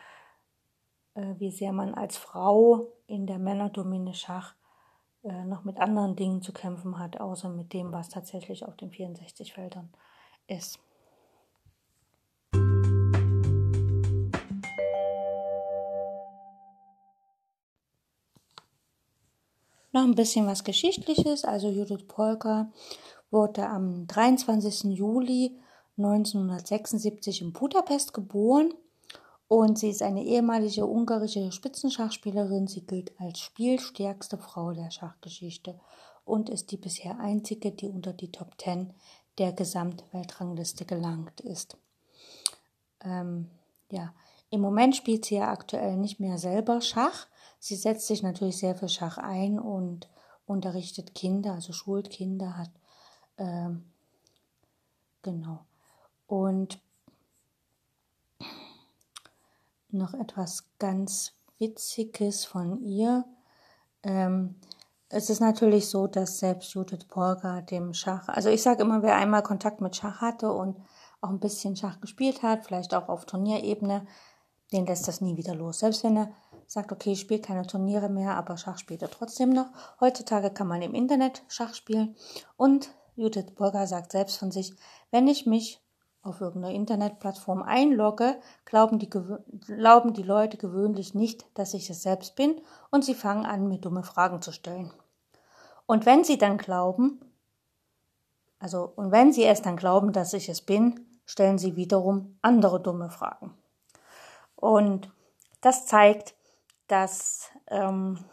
wie 1.14 1.50
sehr 1.50 1.72
man 1.72 1.94
als 1.94 2.16
Frau 2.16 2.88
in 3.06 3.26
der 3.26 3.38
Männerdomäne 3.38 4.14
Schach 4.14 4.54
äh, 5.22 5.44
noch 5.44 5.64
mit 5.64 5.78
anderen 5.78 6.16
Dingen 6.16 6.42
zu 6.42 6.52
kämpfen 6.52 6.98
hat, 6.98 7.20
außer 7.20 7.48
mit 7.48 7.72
dem, 7.72 7.92
was 7.92 8.08
tatsächlich 8.08 8.64
auf 8.64 8.76
den 8.76 8.90
64 8.90 9.54
Feldern 9.54 9.90
ist. 10.48 10.78
Noch 19.92 20.02
ein 20.02 20.16
bisschen 20.16 20.46
was 20.48 20.64
Geschichtliches. 20.64 21.44
Also 21.44 21.68
Judith 21.68 22.08
Polka 22.08 22.72
wurde 23.30 23.68
am 23.68 24.08
23. 24.08 24.96
Juli 24.96 25.56
1976 25.96 27.42
in 27.42 27.52
Budapest 27.52 28.12
geboren 28.12 28.74
und 29.54 29.78
sie 29.78 29.90
ist 29.90 30.02
eine 30.02 30.24
ehemalige 30.24 30.84
ungarische 30.84 31.52
Spitzenschachspielerin. 31.52 32.66
Sie 32.66 32.80
gilt 32.80 33.12
als 33.20 33.38
spielstärkste 33.38 34.36
Frau 34.36 34.72
der 34.72 34.90
Schachgeschichte 34.90 35.78
und 36.24 36.48
ist 36.48 36.72
die 36.72 36.76
bisher 36.76 37.20
einzige, 37.20 37.70
die 37.70 37.88
unter 37.88 38.12
die 38.12 38.32
Top 38.32 38.58
Ten 38.58 38.92
der 39.38 39.52
Gesamtweltrangliste 39.52 40.84
gelangt 40.84 41.40
ist. 41.40 41.76
Ähm, 43.04 43.48
ja, 43.92 44.12
im 44.50 44.60
Moment 44.60 44.96
spielt 44.96 45.24
sie 45.24 45.36
ja 45.36 45.52
aktuell 45.52 45.98
nicht 45.98 46.18
mehr 46.18 46.38
selber 46.38 46.80
Schach. 46.80 47.28
Sie 47.60 47.76
setzt 47.76 48.08
sich 48.08 48.24
natürlich 48.24 48.58
sehr 48.58 48.74
für 48.74 48.88
Schach 48.88 49.18
ein 49.18 49.60
und 49.60 50.08
unterrichtet 50.46 51.14
Kinder, 51.14 51.52
also 51.52 51.72
schult 51.72 52.10
Kinder, 52.10 52.56
hat 52.56 52.70
ähm, 53.38 53.84
genau. 55.22 55.64
Und 56.26 56.80
noch 59.94 60.14
etwas 60.14 60.64
ganz 60.78 61.32
Witziges 61.58 62.44
von 62.44 62.82
ihr. 62.82 63.24
Ähm, 64.02 64.56
es 65.08 65.30
ist 65.30 65.40
natürlich 65.40 65.88
so, 65.88 66.06
dass 66.06 66.38
selbst 66.38 66.74
Judith 66.74 67.06
Polgar 67.08 67.62
dem 67.62 67.94
Schach, 67.94 68.28
also 68.28 68.48
ich 68.48 68.62
sage 68.62 68.82
immer, 68.82 69.02
wer 69.02 69.16
einmal 69.16 69.42
Kontakt 69.42 69.80
mit 69.80 69.94
Schach 69.94 70.20
hatte 70.20 70.52
und 70.52 70.76
auch 71.20 71.30
ein 71.30 71.40
bisschen 71.40 71.76
Schach 71.76 72.00
gespielt 72.00 72.42
hat, 72.42 72.66
vielleicht 72.66 72.94
auch 72.94 73.08
auf 73.08 73.24
Turnierebene, 73.24 74.06
den 74.72 74.86
lässt 74.86 75.06
das 75.06 75.20
nie 75.20 75.36
wieder 75.36 75.54
los. 75.54 75.78
Selbst 75.78 76.02
wenn 76.04 76.16
er 76.16 76.32
sagt, 76.66 76.90
okay, 76.90 77.12
ich 77.12 77.20
spiele 77.20 77.40
keine 77.40 77.66
Turniere 77.66 78.08
mehr, 78.08 78.36
aber 78.36 78.56
Schach 78.56 78.78
spielt 78.78 79.02
er 79.02 79.10
trotzdem 79.10 79.50
noch. 79.50 79.66
Heutzutage 80.00 80.50
kann 80.50 80.66
man 80.66 80.82
im 80.82 80.94
Internet 80.94 81.42
Schach 81.48 81.74
spielen 81.74 82.16
und 82.56 82.90
Judith 83.14 83.54
Polgar 83.54 83.86
sagt 83.86 84.12
selbst 84.12 84.38
von 84.38 84.50
sich, 84.50 84.74
wenn 85.10 85.28
ich 85.28 85.46
mich 85.46 85.83
auf 86.24 86.40
irgendeiner 86.40 86.74
Internetplattform 86.74 87.62
einlogge, 87.62 88.40
glauben 88.64 88.98
die, 88.98 89.10
glauben 89.10 90.14
die 90.14 90.22
Leute 90.22 90.56
gewöhnlich 90.56 91.14
nicht, 91.14 91.46
dass 91.54 91.74
ich 91.74 91.90
es 91.90 92.02
selbst 92.02 92.34
bin 92.34 92.60
und 92.90 93.04
sie 93.04 93.14
fangen 93.14 93.44
an, 93.44 93.68
mir 93.68 93.78
dumme 93.78 94.02
Fragen 94.02 94.40
zu 94.40 94.50
stellen. 94.50 94.90
Und 95.86 96.06
wenn 96.06 96.24
sie 96.24 96.38
dann 96.38 96.56
glauben, 96.56 97.20
also, 98.58 98.90
und 98.96 99.12
wenn 99.12 99.34
sie 99.34 99.44
es 99.44 99.60
dann 99.60 99.76
glauben, 99.76 100.12
dass 100.12 100.32
ich 100.32 100.48
es 100.48 100.62
bin, 100.62 101.06
stellen 101.26 101.58
sie 101.58 101.76
wiederum 101.76 102.38
andere 102.40 102.80
dumme 102.80 103.10
Fragen. 103.10 103.54
Und 104.56 105.10
das 105.60 105.84
zeigt, 105.84 106.34
dass, 106.88 107.50
ähm, 107.66 108.24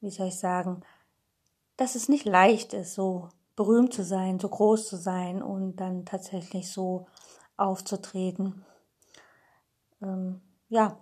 wie 0.00 0.10
soll 0.10 0.28
ich 0.28 0.38
sagen, 0.38 0.80
dass 1.76 1.94
es 1.94 2.08
nicht 2.08 2.24
leicht 2.24 2.72
ist, 2.72 2.94
so 2.94 3.28
berühmt 3.56 3.92
zu 3.92 4.04
sein, 4.04 4.38
so 4.38 4.48
groß 4.48 4.88
zu 4.88 4.96
sein 4.96 5.42
und 5.42 5.76
dann 5.76 6.04
tatsächlich 6.04 6.70
so 6.70 7.06
aufzutreten. 7.56 8.64
Ähm, 10.02 10.40
ja, 10.68 10.98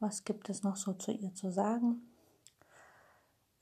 was 0.00 0.24
gibt 0.24 0.50
es 0.50 0.64
noch 0.64 0.76
so 0.76 0.92
zu 0.94 1.12
ihr 1.12 1.32
zu 1.34 1.52
sagen? 1.52 2.02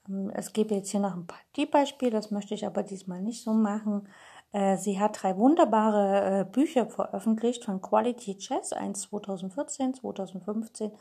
Ähm, 0.08 0.30
es 0.34 0.52
gibt 0.52 0.70
jetzt 0.70 0.90
hier 0.90 1.00
noch 1.00 1.14
ein 1.14 1.26
Partiebeispiel, 1.26 2.10
das 2.10 2.30
möchte 2.30 2.54
ich 2.54 2.66
aber 2.66 2.82
diesmal 2.82 3.20
nicht 3.20 3.44
so 3.44 3.52
machen. 3.52 4.08
Äh, 4.52 4.76
sie 4.78 4.98
hat 4.98 5.22
drei 5.22 5.36
wunderbare 5.36 6.40
äh, 6.40 6.44
Bücher 6.44 6.86
veröffentlicht 6.86 7.64
von 7.66 7.82
Quality 7.82 8.38
Chess, 8.38 8.72
eins 8.72 9.02
2014, 9.02 9.94
2015 9.94 10.92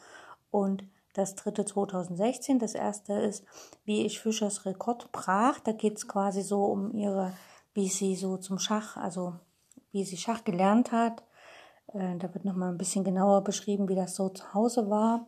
und 0.52 0.84
das 1.14 1.36
dritte 1.36 1.66
2016. 1.66 2.60
Das 2.60 2.76
erste 2.76 3.14
ist, 3.14 3.46
wie 3.86 4.06
ich 4.06 4.20
Fischers 4.20 4.66
Rekord 4.66 5.12
brach. 5.12 5.60
Da 5.60 5.72
geht 5.72 5.98
es 5.98 6.08
quasi 6.08 6.42
so 6.42 6.66
um 6.66 6.94
ihre, 6.94 7.34
wie 7.74 7.90
sie 7.90 8.16
so 8.16 8.38
zum 8.38 8.60
Schach, 8.60 8.98
also 8.98 9.34
wie 9.92 10.06
sie 10.06 10.18
Schach 10.18 10.44
gelernt 10.44 10.92
hat. 10.92 11.24
Äh, 11.94 12.18
da 12.18 12.34
wird 12.34 12.46
nochmal 12.46 12.70
ein 12.70 12.78
bisschen 12.78 13.04
genauer 13.04 13.44
beschrieben, 13.44 13.90
wie 13.90 13.96
das 13.96 14.16
so 14.16 14.30
zu 14.30 14.54
Hause 14.54 14.90
war 14.90 15.28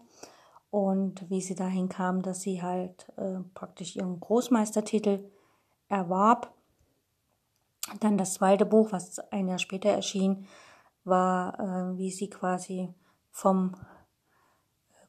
und 0.69 1.29
wie 1.29 1.41
sie 1.41 1.55
dahin 1.55 1.89
kam, 1.89 2.21
dass 2.21 2.41
sie 2.41 2.61
halt 2.61 3.07
äh, 3.17 3.39
praktisch 3.53 3.95
ihren 3.95 4.19
Großmeistertitel 4.19 5.29
erwarb. 5.89 6.53
Dann 7.99 8.17
das 8.17 8.35
zweite 8.35 8.65
Buch, 8.65 8.91
was 8.91 9.19
ein 9.31 9.47
Jahr 9.47 9.59
später 9.59 9.89
erschien, 9.89 10.47
war, 11.03 11.59
äh, 11.59 11.97
wie 11.97 12.11
sie 12.11 12.29
quasi 12.29 12.93
vom 13.31 13.75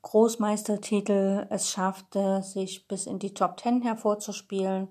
Großmeistertitel 0.03 1.47
es 1.51 1.71
schaffte, 1.71 2.43
sich 2.43 2.87
bis 2.89 3.07
in 3.07 3.19
die 3.19 3.35
Top 3.35 3.57
Ten 3.57 3.83
hervorzuspielen. 3.83 4.89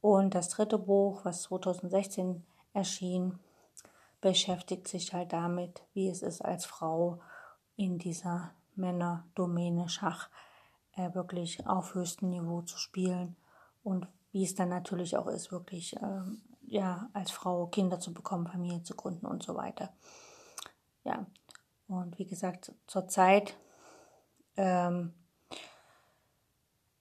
Und 0.00 0.34
das 0.34 0.48
dritte 0.48 0.78
Buch, 0.78 1.24
was 1.24 1.42
2016 1.42 2.46
erschien, 2.72 3.38
beschäftigt 4.20 4.88
sich 4.88 5.12
halt 5.12 5.32
damit, 5.32 5.82
wie 5.92 6.08
es 6.08 6.22
ist 6.22 6.40
als 6.40 6.66
Frau 6.66 7.20
in 7.76 7.98
dieser 7.98 8.52
Männerdomäne 8.74 9.88
Schach 9.88 10.28
äh, 10.96 11.14
wirklich 11.14 11.66
auf 11.66 11.94
höchstem 11.94 12.30
Niveau 12.30 12.62
zu 12.62 12.78
spielen 12.78 13.36
und 13.82 14.06
wie 14.32 14.44
es 14.44 14.54
dann 14.54 14.68
natürlich 14.68 15.16
auch 15.16 15.26
ist, 15.26 15.50
wirklich 15.52 15.96
ähm, 16.02 16.42
ja 16.66 17.08
als 17.12 17.30
Frau 17.30 17.66
Kinder 17.66 17.98
zu 17.98 18.12
bekommen, 18.12 18.46
Familie 18.46 18.82
zu 18.82 18.94
gründen 18.94 19.26
und 19.26 19.42
so 19.42 19.54
weiter. 19.54 19.92
Ja, 21.04 21.26
und 21.86 22.18
wie 22.18 22.26
gesagt, 22.26 22.72
zurzeit, 22.86 23.56
ähm, 24.58 25.14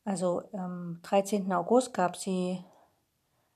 also 0.06 0.44
am 0.54 1.00
13. 1.04 1.52
August 1.52 1.94
gab 1.94 2.16
sie 2.16 2.64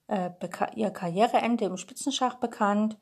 äh, 0.07 0.31
ihr 0.75 0.91
Karriereende 0.91 1.65
im 1.65 1.77
Spitzenschach 1.77 2.35
bekannt. 2.35 2.99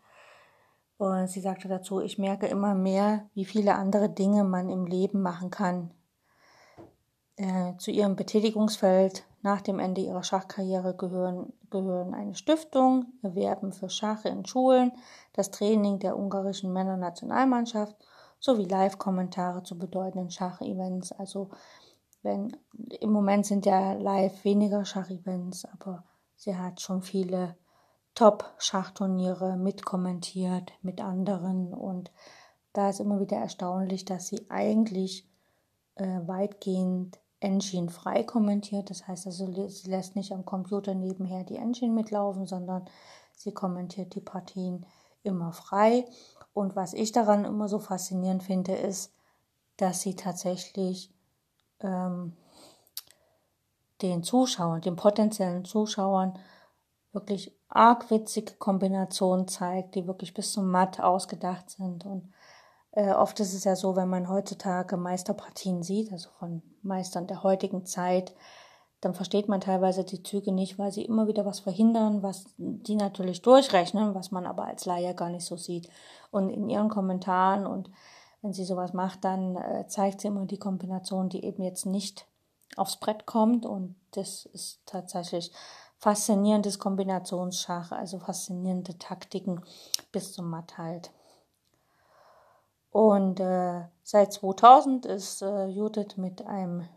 Und 0.97 1.27
sie 1.29 1.39
sagte 1.39 1.67
dazu, 1.67 2.01
ich 2.01 2.19
merke 2.19 2.45
immer 2.47 2.75
mehr, 2.75 3.29
wie 3.33 3.45
viele 3.45 3.75
andere 3.75 4.09
Dinge 4.09 4.43
man 4.43 4.69
im 4.69 4.85
Leben 4.85 5.21
machen 5.21 5.49
kann. 5.49 5.91
Äh, 7.37 7.77
zu 7.77 7.89
ihrem 7.89 8.17
Betätigungsfeld 8.17 9.25
nach 9.41 9.61
dem 9.61 9.79
Ende 9.79 10.01
ihrer 10.01 10.23
Schachkarriere 10.23 10.95
gehören, 10.95 11.53
gehören 11.69 12.13
eine 12.13 12.35
Stiftung, 12.35 13.13
Erwerben 13.23 13.71
für 13.71 13.89
Schach 13.89 14.25
in 14.25 14.45
Schulen, 14.45 14.91
das 15.31 15.49
Training 15.49 15.99
der 15.99 16.17
ungarischen 16.19 16.73
Männernationalmannschaft 16.73 17.95
sowie 18.39 18.65
Live-Kommentare 18.65 19.63
zu 19.63 19.77
bedeutenden 19.77 20.31
Schachevents. 20.31 21.11
Also 21.11 21.49
wenn 22.21 22.55
im 22.99 23.11
Moment 23.11 23.45
sind 23.45 23.65
ja 23.65 23.93
live 23.93 24.43
weniger 24.43 24.85
Schachevents, 24.85 25.65
aber 25.65 26.03
sie 26.35 26.55
hat 26.55 26.81
schon 26.81 27.01
viele 27.01 27.55
Top-Schachturniere 28.15 29.57
mitkommentiert 29.57 30.73
mit 30.81 31.01
anderen 31.01 31.73
und 31.73 32.11
da 32.73 32.89
ist 32.89 32.99
immer 32.99 33.19
wieder 33.19 33.37
erstaunlich, 33.37 34.05
dass 34.05 34.27
sie 34.27 34.49
eigentlich 34.49 35.27
äh, 35.95 36.19
weitgehend 36.27 37.19
Engine 37.39 37.89
frei 37.89 38.23
kommentiert. 38.23 38.89
Das 38.89 39.07
heißt 39.07 39.25
also, 39.27 39.67
sie 39.67 39.89
lässt 39.89 40.15
nicht 40.15 40.33
am 40.33 40.45
Computer 40.45 40.93
nebenher 40.93 41.43
die 41.43 41.55
Engine 41.55 41.93
mitlaufen, 41.93 42.45
sondern 42.45 42.85
sie 43.33 43.53
kommentiert 43.53 44.15
die 44.15 44.21
Partien 44.21 44.85
immer 45.23 45.51
frei. 45.53 46.05
Und 46.53 46.75
was 46.75 46.93
ich 46.93 47.11
daran 47.11 47.45
immer 47.45 47.67
so 47.67 47.79
faszinierend 47.79 48.43
finde, 48.43 48.73
ist, 48.73 49.13
dass 49.77 50.01
sie 50.01 50.15
tatsächlich 50.15 51.13
ähm, 51.81 52.33
den 54.01 54.23
Zuschauern, 54.23 54.81
den 54.81 54.95
potenziellen 54.95 55.65
Zuschauern 55.65 56.37
wirklich 57.11 57.55
arg 57.69 58.09
witzige 58.11 58.53
Kombinationen 58.53 59.47
zeigt, 59.47 59.95
die 59.95 60.07
wirklich 60.07 60.33
bis 60.33 60.53
zum 60.53 60.69
Matt 60.69 60.99
ausgedacht 60.99 61.69
sind. 61.69 62.05
Und 62.05 62.31
äh, 62.91 63.11
oft 63.11 63.39
ist 63.39 63.53
es 63.53 63.63
ja 63.63 63.75
so, 63.75 63.95
wenn 63.95 64.09
man 64.09 64.29
heutzutage 64.29 64.97
Meisterpartien 64.97 65.83
sieht, 65.83 66.11
also 66.11 66.29
von 66.39 66.61
Meistern 66.81 67.27
der 67.27 67.43
heutigen 67.43 67.85
Zeit, 67.85 68.33
dann 69.01 69.13
versteht 69.13 69.47
man 69.47 69.61
teilweise 69.61 70.03
die 70.03 70.23
Züge 70.23 70.51
nicht, 70.51 70.77
weil 70.77 70.91
sie 70.91 71.05
immer 71.05 71.27
wieder 71.27 71.45
was 71.45 71.59
verhindern, 71.61 72.21
was 72.21 72.45
die 72.57 72.95
natürlich 72.95 73.41
durchrechnen, 73.41 74.13
was 74.13 74.31
man 74.31 74.45
aber 74.45 74.65
als 74.65 74.85
Laie 74.85 75.13
gar 75.15 75.29
nicht 75.29 75.45
so 75.45 75.55
sieht. 75.55 75.89
Und 76.31 76.49
in 76.49 76.69
ihren 76.69 76.89
Kommentaren 76.89 77.65
und 77.65 77.89
wenn 78.41 78.53
sie 78.53 78.65
sowas 78.65 78.93
macht, 78.93 79.23
dann 79.23 79.55
äh, 79.55 79.87
zeigt 79.87 80.21
sie 80.21 80.27
immer 80.27 80.45
die 80.45 80.59
Kombination, 80.59 81.29
die 81.29 81.43
eben 81.43 81.63
jetzt 81.63 81.85
nicht 81.85 82.25
aufs 82.75 82.97
Brett 82.97 83.25
kommt. 83.25 83.65
Und 83.65 83.95
das 84.11 84.45
ist 84.47 84.79
tatsächlich 84.85 85.51
faszinierendes 85.97 86.79
Kombinationsschach, 86.79 87.91
also 87.91 88.19
faszinierende 88.19 88.97
Taktiken 88.97 89.61
bis 90.11 90.33
zum 90.33 90.49
Matt 90.49 90.77
halt. 90.77 91.11
Und 92.91 93.39
äh, 93.39 93.81
seit 94.03 94.33
2000 94.33 95.05
ist 95.05 95.41
äh, 95.41 95.67
Judith 95.67 96.17
mit 96.17 96.45
einem 96.45 96.87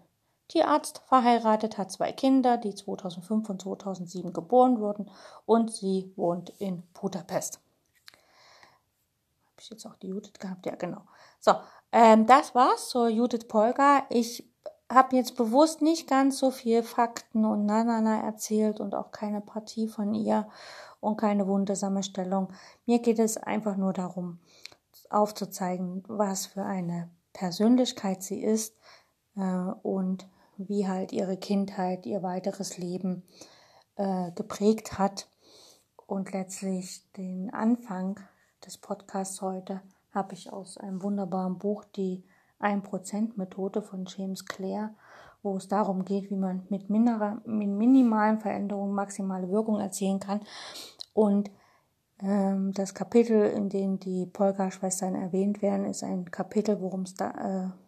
Tierarzt 0.52 1.00
verheiratet, 1.06 1.78
hat 1.78 1.90
zwei 1.90 2.12
Kinder, 2.12 2.58
die 2.58 2.74
2005 2.74 3.48
und 3.48 3.62
2007 3.62 4.34
geboren 4.34 4.80
wurden 4.80 5.10
und 5.46 5.72
sie 5.72 6.12
wohnt 6.14 6.50
in 6.58 6.82
Budapest. 6.92 7.54
Habe 7.54 9.60
ich 9.60 9.70
jetzt 9.70 9.86
auch 9.86 9.94
die 9.94 10.08
Judith 10.08 10.34
gehabt? 10.38 10.66
Ja, 10.66 10.74
genau. 10.74 11.00
So, 11.40 11.54
ähm, 11.90 12.26
das 12.26 12.54
war's 12.54 12.90
zur 12.90 13.08
Judith 13.08 13.48
Polga. 13.48 14.04
Ich 14.10 14.46
habe 14.90 15.16
jetzt 15.16 15.36
bewusst 15.36 15.80
nicht 15.80 16.06
ganz 16.06 16.38
so 16.38 16.50
viel 16.50 16.82
Fakten 16.82 17.46
und 17.46 17.64
Nanana 17.64 18.20
erzählt 18.20 18.78
und 18.78 18.94
auch 18.94 19.10
keine 19.10 19.40
Partie 19.40 19.88
von 19.88 20.12
ihr 20.12 20.46
und 21.00 21.16
keine 21.16 21.46
wundersame 21.46 22.02
Stellung. 22.02 22.52
Mir 22.84 22.98
geht 22.98 23.18
es 23.18 23.38
einfach 23.38 23.78
nur 23.78 23.94
darum, 23.94 24.38
aufzuzeigen, 25.08 26.04
was 26.08 26.44
für 26.44 26.62
eine 26.62 27.08
Persönlichkeit 27.32 28.22
sie 28.22 28.42
ist 28.42 28.76
äh, 29.34 29.40
und 29.82 30.28
wie 30.68 30.88
halt 30.88 31.12
ihre 31.12 31.36
Kindheit, 31.36 32.06
ihr 32.06 32.22
weiteres 32.22 32.78
Leben 32.78 33.22
äh, 33.96 34.30
geprägt 34.32 34.98
hat. 34.98 35.28
Und 36.06 36.32
letztlich 36.32 37.10
den 37.16 37.52
Anfang 37.52 38.20
des 38.64 38.78
Podcasts 38.78 39.40
heute 39.40 39.82
habe 40.12 40.34
ich 40.34 40.52
aus 40.52 40.76
einem 40.78 41.02
wunderbaren 41.02 41.58
Buch, 41.58 41.84
die 41.96 42.24
1%-Methode 42.60 43.82
von 43.82 44.04
James 44.06 44.44
Clare, 44.44 44.90
wo 45.42 45.56
es 45.56 45.68
darum 45.68 46.04
geht, 46.04 46.30
wie 46.30 46.36
man 46.36 46.66
mit, 46.68 46.88
mit 46.90 47.46
minimalen 47.46 48.38
Veränderungen 48.38 48.94
maximale 48.94 49.50
Wirkung 49.50 49.80
erzielen 49.80 50.20
kann. 50.20 50.40
Und 51.14 51.50
ähm, 52.20 52.72
das 52.72 52.94
Kapitel, 52.94 53.46
in 53.46 53.68
dem 53.68 53.98
die 53.98 54.26
Polka-Schwestern 54.26 55.14
erwähnt 55.14 55.60
werden, 55.60 55.86
ist 55.86 56.04
ein 56.04 56.30
Kapitel, 56.30 56.80
worum 56.80 57.02
es 57.02 57.14
da 57.14 57.30
äh, 57.30 57.81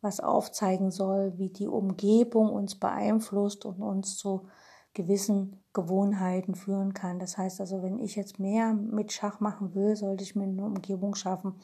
was 0.00 0.20
aufzeigen 0.20 0.90
soll, 0.90 1.36
wie 1.36 1.50
die 1.50 1.68
Umgebung 1.68 2.50
uns 2.50 2.74
beeinflusst 2.74 3.64
und 3.66 3.82
uns 3.82 4.16
zu 4.16 4.48
gewissen 4.94 5.62
Gewohnheiten 5.72 6.54
führen 6.54 6.94
kann. 6.94 7.18
Das 7.18 7.38
heißt 7.38 7.60
also, 7.60 7.82
wenn 7.82 7.98
ich 7.98 8.16
jetzt 8.16 8.38
mehr 8.38 8.72
mit 8.74 9.12
Schach 9.12 9.40
machen 9.40 9.74
will, 9.74 9.94
sollte 9.96 10.24
ich 10.24 10.34
mir 10.34 10.44
eine 10.44 10.64
Umgebung 10.64 11.14
schaffen, 11.14 11.54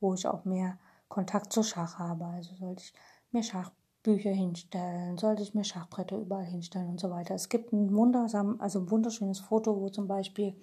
wo 0.00 0.14
ich 0.14 0.26
auch 0.26 0.44
mehr 0.44 0.78
Kontakt 1.08 1.52
zu 1.52 1.62
Schach 1.62 1.98
habe. 1.98 2.24
Also 2.26 2.54
sollte 2.56 2.82
ich 2.82 2.92
mir 3.30 3.42
Schachbücher 3.42 4.30
hinstellen, 4.30 5.16
sollte 5.16 5.42
ich 5.42 5.54
mir 5.54 5.64
Schachbretter 5.64 6.16
überall 6.16 6.44
hinstellen 6.44 6.88
und 6.88 7.00
so 7.00 7.10
weiter. 7.10 7.34
Es 7.34 7.48
gibt 7.48 7.72
ein 7.72 7.94
wundersam, 7.94 8.56
also 8.60 8.80
ein 8.80 8.90
wunderschönes 8.90 9.38
Foto, 9.38 9.80
wo 9.80 9.88
zum 9.88 10.08
Beispiel 10.08 10.56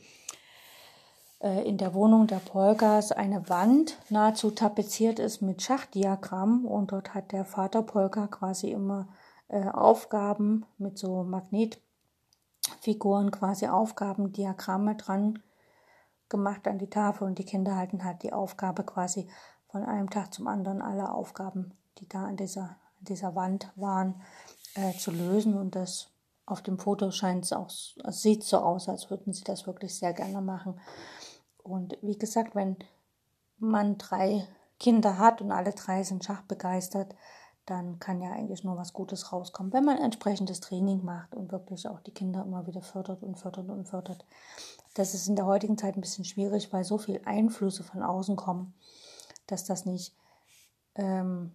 in 1.44 1.78
der 1.78 1.94
Wohnung 1.94 2.28
der 2.28 2.38
Polgas 2.38 3.12
eine 3.12 3.50
Wand 3.50 3.98
nahezu 4.10 4.52
tapeziert 4.52 5.20
ist 5.20 5.42
mit 5.42 5.62
Schachdiagrammen 5.62 6.66
und 6.66 6.94
dort 6.94 7.14
hat 7.14 7.34
der 7.34 7.44
Vater 7.44 7.82
Polka 7.82 8.28
quasi 8.28 8.72
immer 8.72 9.10
äh, 9.50 9.68
Aufgaben 9.68 10.66
mit 10.78 10.98
so 10.98 11.24
Magnetfiguren, 11.24 13.32
quasi 13.32 13.68
Aufgaben, 13.68 14.32
Diagramme 14.32 14.96
dran 14.96 15.40
gemacht 16.30 16.68
an 16.68 16.80
die 16.80 16.90
Tafel 16.90 17.28
und 17.28 17.38
die 17.38 17.46
Kinder 17.46 17.76
halten 17.76 18.04
halt 18.04 18.24
die 18.24 18.34
Aufgabe 18.34 18.84
quasi 18.84 19.28
von 19.68 19.84
einem 19.84 20.10
Tag 20.10 20.34
zum 20.34 20.48
anderen 20.48 20.82
alle 20.82 21.12
Aufgaben, 21.12 21.74
die 22.00 22.08
da 22.08 22.26
an 22.26 22.38
dieser, 22.38 22.78
an 23.00 23.06
dieser 23.06 23.36
Wand 23.36 23.72
waren, 23.76 24.22
äh, 24.76 24.94
zu 24.94 25.12
lösen. 25.12 25.56
Und 25.56 25.76
das 25.76 26.10
auf 26.46 26.62
dem 26.62 26.80
Foto 26.80 27.12
scheint 27.12 27.46
es 27.46 27.54
auch, 27.54 27.68
es 27.68 28.22
sieht 28.22 28.44
so 28.44 28.60
aus, 28.60 28.90
als 28.90 29.10
würden 29.10 29.34
sie 29.34 29.44
das 29.44 29.68
wirklich 29.68 29.98
sehr 29.98 30.14
gerne 30.14 30.42
machen. 30.42 30.80
Und 31.64 31.98
wie 32.02 32.18
gesagt, 32.18 32.56
wenn 32.56 32.78
man 33.58 33.98
drei 33.98 34.48
Kinder 34.80 35.18
hat 35.18 35.42
und 35.42 35.52
alle 35.52 35.72
drei 35.72 36.04
sind 36.04 36.24
schachbegeistert, 36.24 37.16
dann 37.66 37.98
kann 38.00 38.22
ja 38.22 38.32
eigentlich 38.32 38.66
nur 38.66 38.76
was 38.76 38.92
Gutes 38.92 39.32
rauskommen, 39.32 39.72
wenn 39.72 39.86
man 39.86 39.98
entsprechendes 39.98 40.60
Training 40.60 41.06
macht 41.06 41.34
und 41.34 41.54
wirklich 41.54 41.88
auch 41.88 42.02
die 42.02 42.12
Kinder 42.12 42.44
immer 42.44 42.68
wieder 42.68 42.82
fördert 42.82 43.24
und 43.24 43.40
fördert 43.40 43.70
und 43.70 43.88
fördert. 43.88 44.26
Das 44.96 45.14
ist 45.14 45.30
in 45.30 45.38
der 45.38 45.46
heutigen 45.46 45.78
Zeit 45.78 45.96
ein 45.96 46.02
bisschen 46.02 46.26
schwierig, 46.26 46.74
weil 46.74 46.84
so 46.84 46.98
viele 46.98 47.26
Einflüsse 47.26 47.84
von 47.84 48.04
außen 48.04 48.36
kommen 48.36 48.74
dass 49.48 49.66
das 49.66 49.86
nicht 49.86 50.16
ähm, 50.96 51.52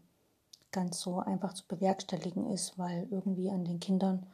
ganz 0.71 1.01
so 1.01 1.21
einfach 1.21 1.55
zu 1.55 1.67
bewerkstelligen 1.67 2.47
ist, 2.53 2.79
weil 2.79 3.09
irgendwie 3.11 3.51
an 3.51 3.65
den 3.65 3.81
Kindern 3.81 4.27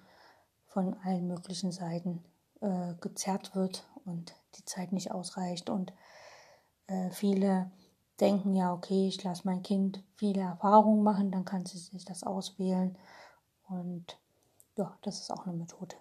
von 0.66 0.94
allen 1.04 1.28
möglichen 1.28 1.70
Seiten 1.70 2.24
äh, 2.60 2.94
gezerrt 3.00 3.54
wird 3.54 3.84
und 4.04 4.34
die 4.56 4.64
Zeit 4.64 4.92
nicht 4.92 5.12
ausreicht. 5.12 5.70
Und 5.70 5.92
äh, 6.86 7.10
viele 7.10 7.70
denken 8.20 8.54
ja, 8.54 8.72
okay, 8.72 9.08
ich 9.08 9.22
lasse 9.24 9.42
mein 9.44 9.62
Kind 9.62 10.02
viele 10.16 10.42
Erfahrungen 10.42 11.02
machen, 11.02 11.30
dann 11.30 11.44
kann 11.44 11.66
sie 11.66 11.78
sich 11.78 12.04
das 12.04 12.22
auswählen. 12.22 12.96
Und 13.68 14.18
ja, 14.76 14.96
das 15.02 15.20
ist 15.20 15.30
auch 15.30 15.46
eine 15.46 15.56
Methode. 15.56 15.96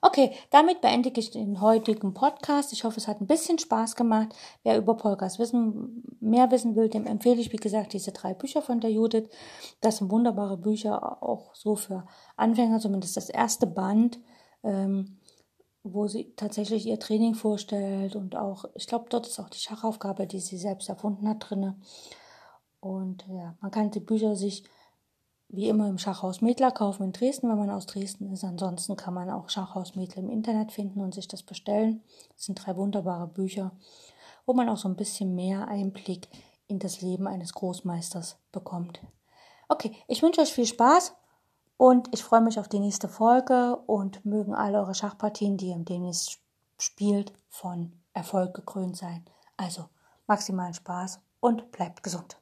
Okay, 0.00 0.32
damit 0.50 0.80
beende 0.80 1.10
ich 1.16 1.30
den 1.30 1.60
heutigen 1.60 2.14
Podcast. 2.14 2.72
Ich 2.72 2.84
hoffe, 2.84 2.98
es 2.98 3.08
hat 3.08 3.20
ein 3.20 3.26
bisschen 3.26 3.58
Spaß 3.58 3.96
gemacht. 3.96 4.28
Wer 4.62 4.78
über 4.78 4.96
Polkas 4.96 5.38
wissen, 5.38 6.04
mehr 6.20 6.50
wissen 6.50 6.76
will, 6.76 6.88
dem 6.88 7.06
empfehle 7.06 7.40
ich, 7.40 7.52
wie 7.52 7.56
gesagt, 7.56 7.92
diese 7.92 8.12
drei 8.12 8.32
Bücher 8.34 8.62
von 8.62 8.80
der 8.80 8.92
Judith. 8.92 9.28
Das 9.80 9.96
sind 9.96 10.10
wunderbare 10.10 10.56
Bücher, 10.56 11.22
auch 11.22 11.54
so 11.54 11.74
für 11.74 12.06
Anfänger, 12.36 12.78
zumindest 12.78 13.16
das 13.16 13.28
erste 13.28 13.66
Band, 13.66 14.20
ähm, 14.62 15.17
wo 15.92 16.06
sie 16.06 16.32
tatsächlich 16.36 16.86
ihr 16.86 16.98
Training 16.98 17.34
vorstellt 17.34 18.16
und 18.16 18.36
auch, 18.36 18.64
ich 18.74 18.86
glaube, 18.86 19.06
dort 19.08 19.26
ist 19.26 19.38
auch 19.40 19.48
die 19.48 19.58
Schachaufgabe, 19.58 20.26
die 20.26 20.40
sie 20.40 20.58
selbst 20.58 20.88
erfunden 20.88 21.28
hat, 21.28 21.48
drinne. 21.48 21.76
Und 22.80 23.26
ja, 23.28 23.56
man 23.60 23.70
kann 23.70 23.90
die 23.90 24.00
Bücher 24.00 24.36
sich 24.36 24.64
wie 25.48 25.68
immer 25.68 25.88
im 25.88 25.98
Schachhaus 25.98 26.40
Mädler 26.42 26.70
kaufen 26.70 27.04
in 27.04 27.12
Dresden, 27.12 27.48
wenn 27.48 27.58
man 27.58 27.70
aus 27.70 27.86
Dresden 27.86 28.30
ist. 28.32 28.44
Ansonsten 28.44 28.96
kann 28.96 29.14
man 29.14 29.30
auch 29.30 29.48
Schachhaus 29.48 29.96
Mädler 29.96 30.22
im 30.22 30.30
Internet 30.30 30.72
finden 30.72 31.00
und 31.00 31.14
sich 31.14 31.26
das 31.26 31.42
bestellen. 31.42 32.02
Das 32.34 32.44
sind 32.44 32.54
drei 32.56 32.76
wunderbare 32.76 33.26
Bücher, 33.26 33.72
wo 34.44 34.52
man 34.52 34.68
auch 34.68 34.76
so 34.76 34.88
ein 34.88 34.96
bisschen 34.96 35.34
mehr 35.34 35.66
Einblick 35.68 36.28
in 36.66 36.78
das 36.78 37.00
Leben 37.00 37.26
eines 37.26 37.54
Großmeisters 37.54 38.38
bekommt. 38.52 39.00
Okay, 39.68 39.92
ich 40.06 40.22
wünsche 40.22 40.42
euch 40.42 40.52
viel 40.52 40.66
Spaß 40.66 41.14
und 41.78 42.12
ich 42.12 42.24
freue 42.24 42.40
mich 42.42 42.58
auf 42.58 42.68
die 42.68 42.80
nächste 42.80 43.08
Folge 43.08 43.76
und 43.86 44.24
mögen 44.26 44.54
alle 44.54 44.78
eure 44.80 44.94
Schachpartien, 44.94 45.56
die 45.56 45.68
ihr 45.68 45.78
demnächst 45.78 46.40
spielt, 46.78 47.32
von 47.48 47.92
Erfolg 48.12 48.52
gekrönt 48.52 48.96
sein. 48.96 49.24
Also 49.56 49.88
maximalen 50.26 50.74
Spaß 50.74 51.20
und 51.40 51.70
bleibt 51.70 52.02
gesund. 52.02 52.36